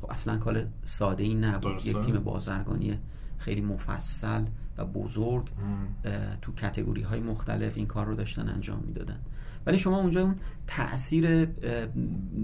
[0.00, 1.86] خب اصلا کار ساده ای نبود.
[1.86, 2.98] یک تیم بازرگانی
[3.38, 4.44] خیلی مفصل
[4.78, 5.48] و بزرگ
[6.42, 9.20] تو category های مختلف این کار رو داشتن انجام می‌دادن.
[9.66, 11.48] ولی شما اونجا اون تاثیر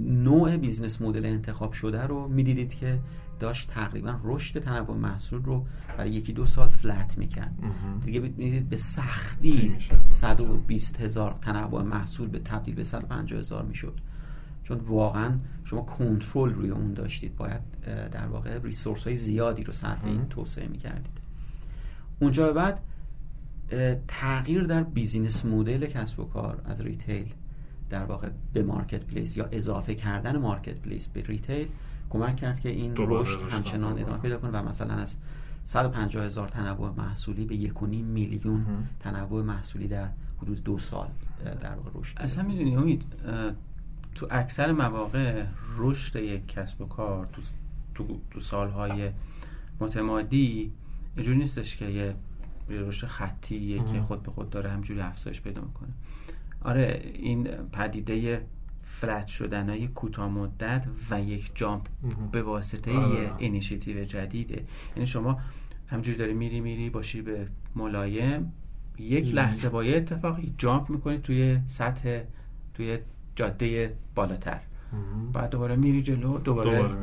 [0.06, 2.98] نوع business model انتخاب شده رو می‌دیدید که
[3.40, 5.66] داشت تقریبا رشد تنوع محصول رو
[5.98, 7.54] برای یکی دو سال flat می‌کرد.
[8.04, 14.00] دیگه می‌دید به سختی 120 هزار تنوع محصول به تبدیل به 150 هزار می‌شد.
[14.62, 17.36] چون واقعا شما کنترل روی اون داشتید.
[17.36, 17.62] باید
[18.12, 21.21] در واقع resource های زیادی رو صرف این توسعه می‌کردید.
[22.22, 22.80] اونجا به بعد
[24.08, 27.34] تغییر در business model کسب و کار از retail
[27.90, 31.68] در واقع به marketplace یا اضافه کردن marketplace به retail
[32.10, 35.16] کمک کرد که این رشد همچنان ادامه پیدا کنه و مثلا از
[35.64, 38.66] 150 هزار تنوع محصولی به 1.5 میلیون
[39.00, 40.08] تنوع محصولی در
[40.42, 41.08] حدود دو سال
[41.60, 43.04] در واقع رشد اصلا می‌دونی امید
[44.14, 45.44] تو اکثر مواقع
[45.78, 47.42] رشد یک کسب و کار تو,
[47.94, 49.10] تو, تو سالهای
[49.80, 50.72] متمادی
[51.16, 52.14] اینجوری نیستش که یه
[52.68, 55.88] رشد خطیه که خود به خود داره همجوری افزایش پیدا می‌کنه.
[56.60, 58.46] آره این پدیده
[58.82, 61.86] فلت شدن های کوتاه مدت و یک جامپ
[62.32, 63.22] به واسطه آره.
[63.22, 64.64] یه اینیشیتیو جدیده.
[64.96, 65.40] یعنی شما
[65.86, 68.52] همجوری داری میری میری باشی به ملایم
[68.98, 72.20] یک لحظه با یه اتفاقی جامپ می‌کنی توی سطح
[72.74, 72.98] توی
[73.36, 74.60] جاده بالاتر.
[75.32, 76.96] بعد دوباره میری جلو دوباره, دوباره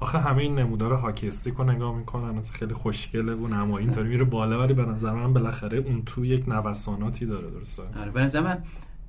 [0.00, 3.78] آخه همه این نمودار هاکی رو نگاه می‌کنن خیلی خوشگله و نما.
[3.78, 8.10] اینطوری میره بالا ولی به نظر من بالاخره اون تو یک نوساناتی داره درسته؟ آره
[8.10, 8.62] به نظر من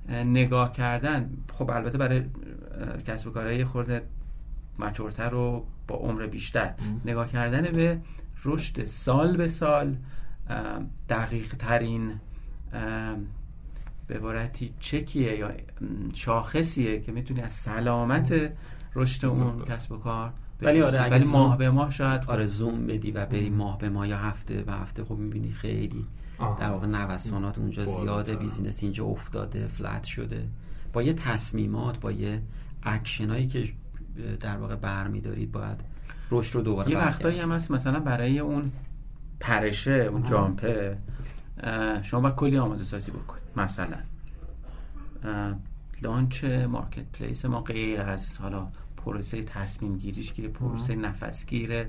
[0.10, 2.24] نگاه کردن خب البته برای
[3.08, 4.02] کسب و کارهای خورده
[4.80, 6.74] مچورتر و با عمر بیشتر.
[7.06, 8.02] نگاه کردن به
[8.46, 9.96] رشد سال به سال
[11.10, 12.20] دقیق ترین
[14.08, 15.52] به عبارتی چکیه یا
[16.14, 18.52] شاخصیه که می‌تونی از سلامت
[18.96, 23.12] رشد اون کسب و کار ولی آره ولی ماه به ماه شاید آره زوم بدی
[23.12, 26.06] و بری ماه به ماه یا هفته به هفته خب می‌بینی خیلی
[26.60, 30.48] در واقع نوسانات اونجا زیاده بیزینس اینجا افتاده فلت شده.
[30.94, 32.42] با یه تصمیمات با یه
[32.84, 33.70] اکشنایی که
[34.40, 35.78] در واقع برمیدارید باید
[36.32, 38.72] رشد رو دوباره یه وقتایی هم هست مثلا برای اون
[39.40, 40.98] پرشه اون جامپه
[42.02, 43.98] شما باید کلی آماده سازی بکنید مثلا.
[46.02, 48.68] لانچ مارکت پلیس ما غیر از حالا
[49.06, 51.86] پروسه تصمیم گیریش که پروسه نفسگیر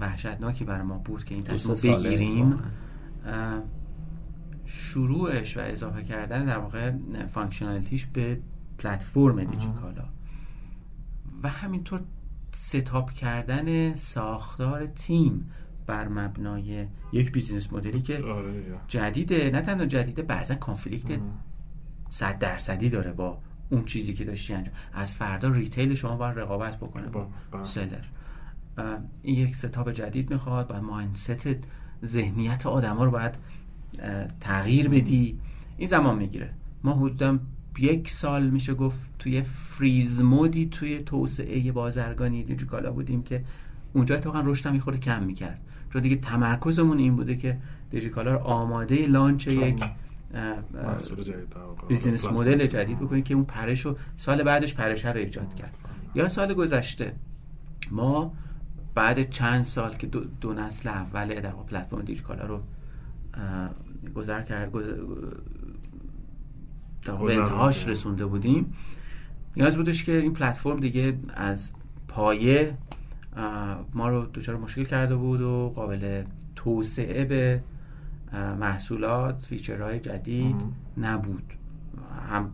[0.00, 2.58] وحشتناکی برای ما بود که این تصمیم بگیریم.
[4.64, 6.92] شروعش و اضافه کردن در واقع
[7.32, 8.40] functionality ش به
[8.78, 10.04] پلتفرم دیجیکالا.
[11.42, 12.00] و همینطور
[12.52, 15.50] setup کردن ساختار تیم
[15.86, 19.50] بر مبنای یک business model ی که آره جدیده.
[19.50, 21.20] نه تنها جدیده بعضا conflict
[22.10, 23.38] صد درصدی داره با
[23.70, 24.74] اون چیزی که داشتی انجام.
[24.94, 28.04] از فردا retail شما باید رقابت بکنه با, با seller.
[29.22, 31.56] این یک setup جدید می‌خواد باید mindset
[32.04, 33.34] ذهنیت آدما رو باید
[34.40, 35.38] تغییر بدی.
[35.78, 36.50] این زمان می‌گیره.
[36.84, 37.38] ما حدودا
[37.78, 43.44] یک سال میشه گفت توی freeze mode ی توی توسعه بازرگانی دیجیکالا بودیم که
[43.92, 45.60] اونجا اتفاقا رشد هم کم می‌کرد.
[45.92, 47.58] چون دیگه تمرکزمون این بوده که
[47.90, 49.84] دیجیکالا رو آماده launch یک
[51.88, 55.76] business model جدید بکنید که اون پرش رو سال بعدش پرش رو ایجاد کرد.
[56.14, 57.12] یا سال گذشته.
[57.90, 58.34] ما
[58.94, 62.60] بعد چند سال که دو, دو نسل اول در پلتفرم دیجیکالا رو
[64.14, 64.72] گذر کرد
[67.02, 68.74] به انتهاش رسونده بودیم.
[69.56, 71.72] نیاز بودش که این پلتفرم دیگه از
[72.08, 72.74] پایه
[73.94, 76.24] ما رو دچار مشکل کرده بود و قابل
[76.56, 77.62] توسعه به
[78.32, 80.64] محصولات فیچرهای جدید
[80.98, 81.52] نبود.
[82.30, 82.50] هم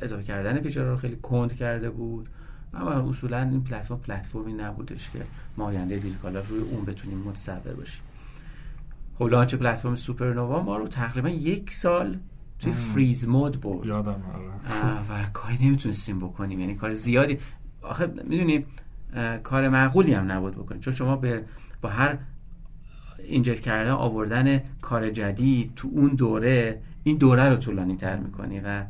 [0.00, 2.28] اضافه کردن feature رو خیلی کند کرده بود
[2.74, 5.18] اما اصولا این پلتفرم پلتفرمی نبودش که
[5.56, 8.02] ما آینده دیجیکالا روی اون بتونیم متصور باشیم.
[9.18, 12.18] خب launch پلتفرم سوپرنووا ما رو تقریبا یک سال
[12.58, 15.10] توی freeze mode بود یادم آره.
[15.10, 16.60] و کاری نمی‌تونستیم بکنیم.
[16.60, 17.38] یعنی کار زیادی
[17.82, 18.64] آخه می‌دونی
[19.42, 20.80] کار معقولی هم نبود بکنیم.
[20.80, 21.44] چون شما به
[21.82, 22.18] با هر
[23.28, 28.84] inject کردن آوردن کار جدید تو اون دوره این دوره رو طولانی تر می‌کنی و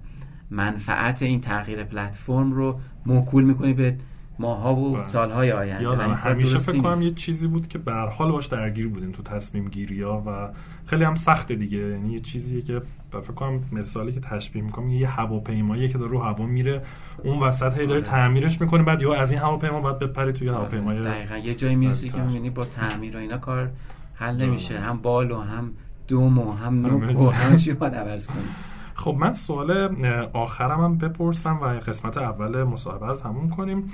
[0.51, 3.97] منفعت این تغییر پلتفرم رو موکول می‌کنی به
[4.39, 5.05] ماها و بله.
[5.05, 9.13] سالهای آینده یادم همیشه فکر کنم یه چیزی بود که به حال باش درگیر بودیم
[9.13, 10.49] تو تصمیم گیری ها و
[10.87, 15.09] خیلی هم سخته دیگه یعنی یه چیزیه که فکر کنم مثالی که تشبیه می‌کنم یه
[15.09, 16.83] هواپیمایی که داره رو هوا میره
[17.25, 18.11] اون وسط هی داره آره.
[18.11, 20.59] تعمیرش می‌کنه بعد یا از این هواپیما بعد بپری توی آره.
[20.59, 23.71] هواپیمای دقیقاً یه جایی می‌رسی که می‌بینی با تعمیر و اینا کار
[24.19, 24.81] حل نمیشه.
[24.81, 25.73] هم بال و هم
[26.09, 28.37] دوم و هم نوک و همه چی باید عوض کنی.
[28.95, 29.97] خب من سوال
[30.33, 33.91] آخرم هم بپرسم و قسمت اول مصاحبه رو تموم کنیم.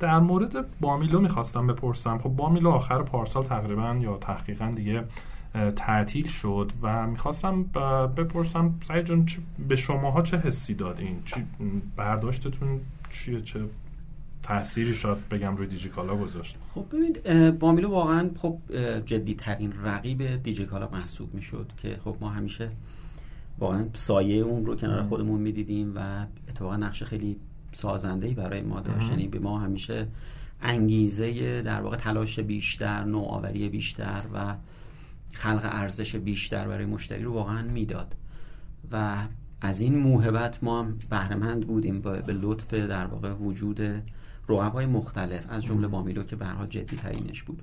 [0.00, 2.18] در مورد بامیلو می‌خواستم بپرسم.
[2.18, 5.04] خب بامیلو آخر پارسال تقریبا یا تحقیقا دیگه
[5.76, 7.62] تعطیل شد و می‌خواستم
[8.16, 9.26] بپرسم سعید جان
[9.68, 11.22] به شماها چه حسی داد این
[11.96, 12.80] برداشتتون
[13.10, 13.60] چیه؟ چه
[14.42, 16.56] تأثیری شاید بگم روی دیجیکالا گذاشت.
[16.74, 18.58] خب ببینید بامیلو واقعا خب
[19.06, 22.70] جدی ترین رقیب دیجیکالا محسوب می‌شد که خب ما همیشه
[23.58, 27.36] واقعا سایه اون رو کنار خودمون می‌دیدیم و اتفاقا نقش خیلی
[27.72, 29.10] سازنده ای برای ما داشت.
[29.10, 30.06] یعنی به ما همیشه
[30.62, 34.54] انگیزه در واقع تلاش بیشتر نوآوری بیشتر و
[35.32, 38.14] خلق ارزش بیشتر برای مشتری رو واقعا می‌داد.
[38.92, 39.16] و
[39.60, 43.80] از این موهبت ما هم بهرهمند بودیم به لطف در واقع وجود
[44.48, 47.62] رقبای مختلف از جمله بامیلو که به حال جدی ترینش بود.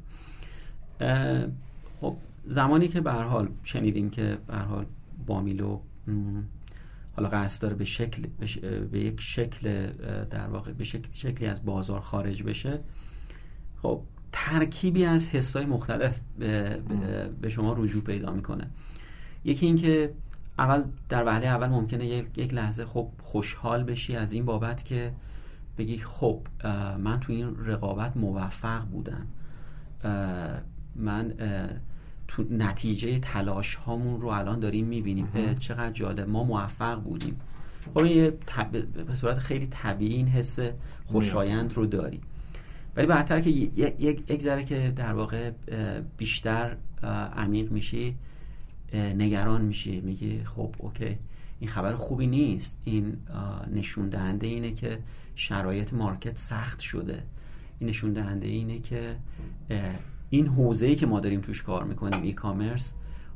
[2.01, 4.86] خب زمانی که به حال شنیدیم که به حال
[5.27, 5.79] بامیلو
[7.15, 8.27] حالا قصد داره به شکل
[8.91, 9.88] به یک شکل
[10.29, 12.79] در واقع به شکل شکلی از بازار خارج بشه
[13.81, 16.81] خب ترکیبی از حسای مختلف به,
[17.41, 18.67] به شما رجوع پیدا می‌کنه.
[19.45, 20.13] یکی اینکه
[20.59, 25.13] اول در وهله اول ممکنه یک لحظه خب خوشحال بشی از این بابت که
[25.78, 26.41] بگی خب
[26.99, 29.28] من تو این رقابت موفق بودم.
[30.95, 31.34] من
[32.28, 35.28] تو نتیجه تلاش هامون رو الان داریم می‌بینیم.
[35.59, 36.30] چقدر جالب.
[36.30, 37.39] ما موفق بودیم.
[37.93, 38.32] خب این
[39.07, 40.59] به صورت خیلی طبیعی این حس
[41.05, 42.21] خوشایند رو داری.
[42.95, 45.51] ولی بعدتر که یک ذره که در واقع
[46.17, 46.78] بیشتر
[47.38, 48.15] عمیق میشی
[48.93, 50.01] نگران میشی.
[50.01, 51.17] میگی خب اوکی.
[51.59, 52.78] این خبر خوبی نیست.
[52.84, 53.17] این
[53.73, 54.99] نشون دهنده اینه که
[55.36, 57.23] شرایط مارکت سخت شده.
[57.79, 59.17] این نشون دهنده اینه که
[60.29, 62.93] این حوزه‌ای که ما داریم توش کار می‌کنیم ای کامرس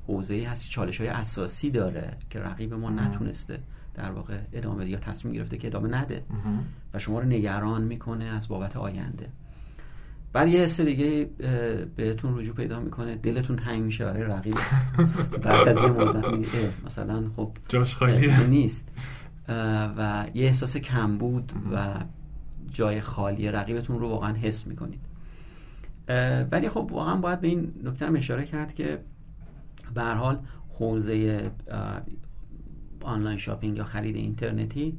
[0.07, 3.59] حوزه‌ای هست چالش های اساسی داره که رقیب ما نتونسته
[3.93, 6.23] در واقع ادامه یا تصمیم گرفته که ادامه نده.
[6.93, 9.29] و شما رو نگران می‌کنه از بابت آینده.
[10.33, 11.29] بعد یه حس دیگه
[11.95, 13.15] بهتون رجوع پیدا می‌کنه.
[13.15, 14.55] دلتون تنگ میشه برای رقیب.
[15.43, 18.47] بعد از یه مدت مثلا خب جاش خالیه.
[18.47, 18.87] نیست.
[19.97, 21.93] و یه احساس کمبود و
[22.73, 24.99] جای خالی رقیبتون رو واقعا حس می‌کنید.
[26.51, 28.99] ولی خب واقعا باید به این نکته هم اشاره کرد که
[29.93, 30.39] به حال
[30.79, 31.51] حوزه
[33.01, 34.97] آنلاین شاپینگ یا خرید اینترنتی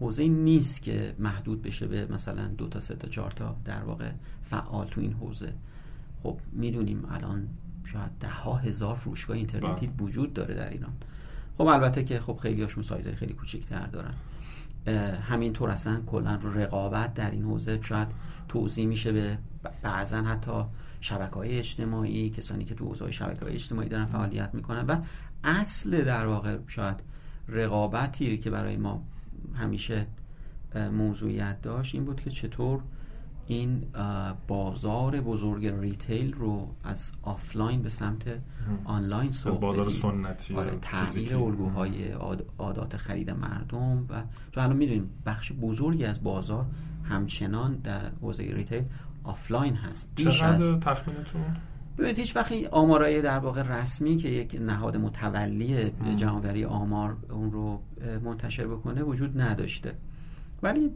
[0.00, 4.10] حوزه نیست که محدود بشه به مثلا دو تا سه تا چهار تا در واقع
[4.42, 5.52] فعال تو این حوزه.
[6.22, 7.48] خب می‌دونیم الان
[7.84, 10.06] شاید ده ها هزار فروشگاه اینترنتی بله.
[10.06, 10.92] وجود داره در ایران.
[11.58, 14.14] خب البته که خب خیلی هاشون سایزهای خیلی کوچکتر دارن.
[15.22, 18.08] همینطور اصلا کلا رقابت در این حوزه شاید
[18.48, 19.38] توضیح میشه به
[19.82, 20.64] بعضا حتی
[21.00, 24.96] شبکه های اجتماعی کسانی که تو حوزه شبکه های اجتماعی دارن فعالیت می‌کنن و
[25.44, 27.02] اصل در واقع شاید
[27.48, 29.02] رقابتی که برای ما
[29.54, 30.06] همیشه
[30.92, 32.82] موضوعیت داشت این بود که چطور
[33.48, 33.82] این
[34.48, 38.22] بازار بزرگ retail رو از آفلاین به سمت
[38.84, 42.08] آنلاین از بازار سنتی آره تغییر الگوهای
[42.58, 46.66] عادات خرید مردم و چون الان می‌دونیم بخش بزرگی از بازار
[47.04, 48.84] همچنان در حوزه retail
[49.24, 50.08] آفلاین هست.
[50.16, 51.56] بیش از تخمینتون؟
[51.98, 57.82] ببینید هیچ وقتی آمارای در واقع رسمی که یک نهاد متولی جمعوری آمار اون رو
[58.24, 59.94] منتشر بکنه وجود نداشته.
[60.62, 60.88] ولی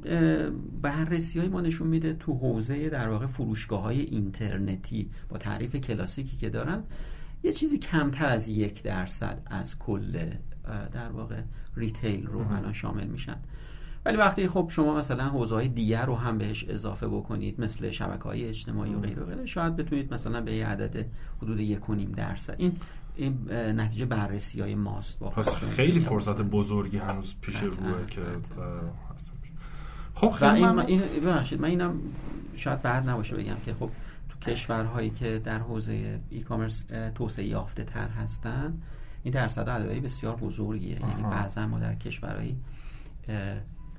[0.83, 6.37] بررسی های ما نشون میده تو حوزه در واقع فروشگاه های اینترنتی با تعریف کلاسیکی
[6.37, 6.83] که دارن
[7.43, 10.31] یه چیزی کمتر از یک درصد از کل
[10.93, 11.41] در واقع
[11.77, 13.37] ریتیل رو الان شامل میشن.
[14.05, 18.25] ولی وقتی خب شما مثلا حوزه های دیگر رو هم بهش اضافه بکنید مثل شبکه
[18.25, 21.07] های اجتماعی و غیره و غیره شاید بتونید مثلا به یه عدد
[21.43, 21.81] حدود یک
[22.17, 22.55] درصد.
[22.59, 22.73] این
[23.17, 28.21] این نتیجه بررسی های ماست پس خیلی فرصت بزرگی هنوز پیش روه که
[30.23, 31.03] خب خیلی من این
[31.59, 31.95] من اینم
[32.57, 33.91] شاید بعد نباشه بگم که خب
[34.29, 36.85] تو کشورهایی که در حوزه e-commerce
[37.15, 38.75] توسعه یافته تر هستن
[39.23, 41.01] این درصد عددی بسیار بزرگیه.
[41.01, 42.57] یعنی بعضا ما در کشورهایی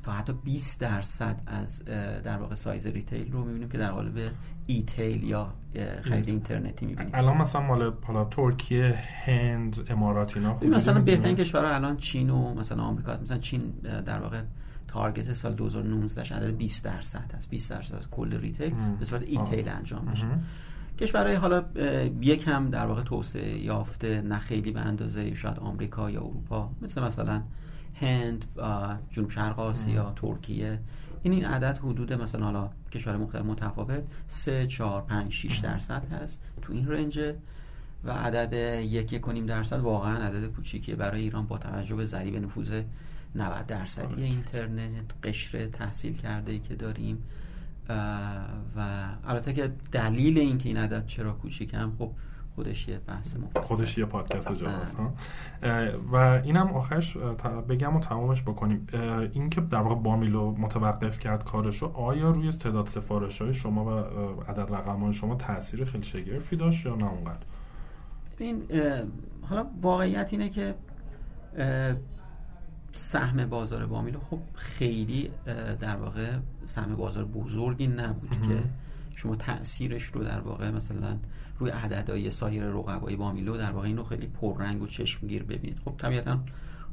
[0.03, 1.85] تا حتی 20 درصد از
[2.23, 4.31] در واقع سایز retail رو می‌بینیم که در قالب
[4.65, 5.53] e-tail یا
[6.01, 7.11] خرید اینترنتی می‌بینیم.
[7.13, 12.83] الان مثلا مال حالا ترکیه هند امارات اینا مثلا بهترین کشورها الان چین و مثلا
[12.83, 13.61] آمریکا مثلا چین
[14.05, 14.41] در واقع
[14.93, 17.49] target سال 2019 عدد 20 درصد هست.
[17.49, 20.25] 20 درصد از کل retail به صورت e-tail انجام میشه.
[20.99, 21.63] کشورهای حالا
[22.21, 26.69] یکم در واقع توسعه یافته نه خیلی به اندازه شاید آمریکا یا اروپا.
[26.81, 27.41] مثل مثلا
[27.95, 28.45] هند
[29.11, 30.79] جنوب شرق آسیا ترکیه.
[31.23, 36.41] این این عدد حدود مثلا حالا کشور مختلف متفاوت 3 4 5 6 درصد هست
[36.61, 37.19] تو این range.
[38.05, 38.53] و عدد
[38.83, 42.81] یک یک کنیم درصد واقعا عدد کوچیکیه برای ایران با توجه به ضریب نفوذ
[43.35, 44.23] 90 درصدی آره.
[44.23, 47.23] اینترنت قشر تحصیل کرده ای که داریم.
[48.75, 52.11] و البته که دلیل اینکه این عدد چرا کوچیکم خب
[52.55, 53.59] خودش یه بحث مفصل.
[53.61, 54.97] خودش یه پادکست جاست
[56.11, 57.17] و اینم آخرش
[57.69, 58.87] بگم و تمامش بکنیم.
[59.33, 63.89] اینکه در واقع بامیلو متوقف کرد کارشو آیا روی تعداد سفارش های شما و
[64.51, 67.45] عدد رقم های شما تاثیر خیلی شگرفی داشت یا نه اونقدر؟
[68.37, 68.63] این
[69.41, 70.75] حالا واقعیت اینه که
[72.95, 75.29] سهم بازار بامیلو خب خیلی
[75.79, 78.63] در واقع سهم بازار بزرگی نبود که
[79.15, 81.17] شما تاثیرش رو در واقع مثلا
[81.59, 85.79] روی عددهای سایر رقبای بامیلو در واقع اینو خیلی پررنگ و چشمگیر ببینید.
[85.85, 86.39] خب طبیعتا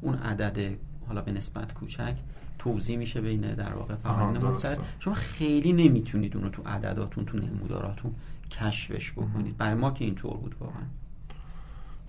[0.00, 0.78] اون عدد
[1.08, 2.14] حالا به نسبت کوچک
[2.58, 4.78] توضیح میشه بین در واقع فعالین مختلف.
[4.98, 8.14] شما خیلی نمی‌تونید اونو تو عدداتون تو نموداراتون
[8.50, 9.56] کشفش بکنید.
[9.56, 10.82] برای ما که اینطور بود واقعا.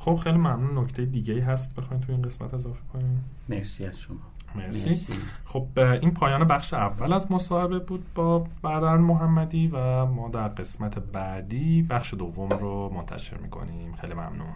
[0.02, 0.78] خب خیلی ممنون.
[0.78, 4.18] نکته دیگه هست بخواید تو این قسمت اضافه کنیم مرسی از شما.
[4.56, 5.14] مرسی.
[5.46, 11.00] خب این پایان بخش اول از مصاحبه بود با برادران محمدی و ما در قسمت
[11.00, 13.94] بعدی بخش دوم رو منتشر می‌کنیم.
[13.94, 14.54] خیلی ممنون.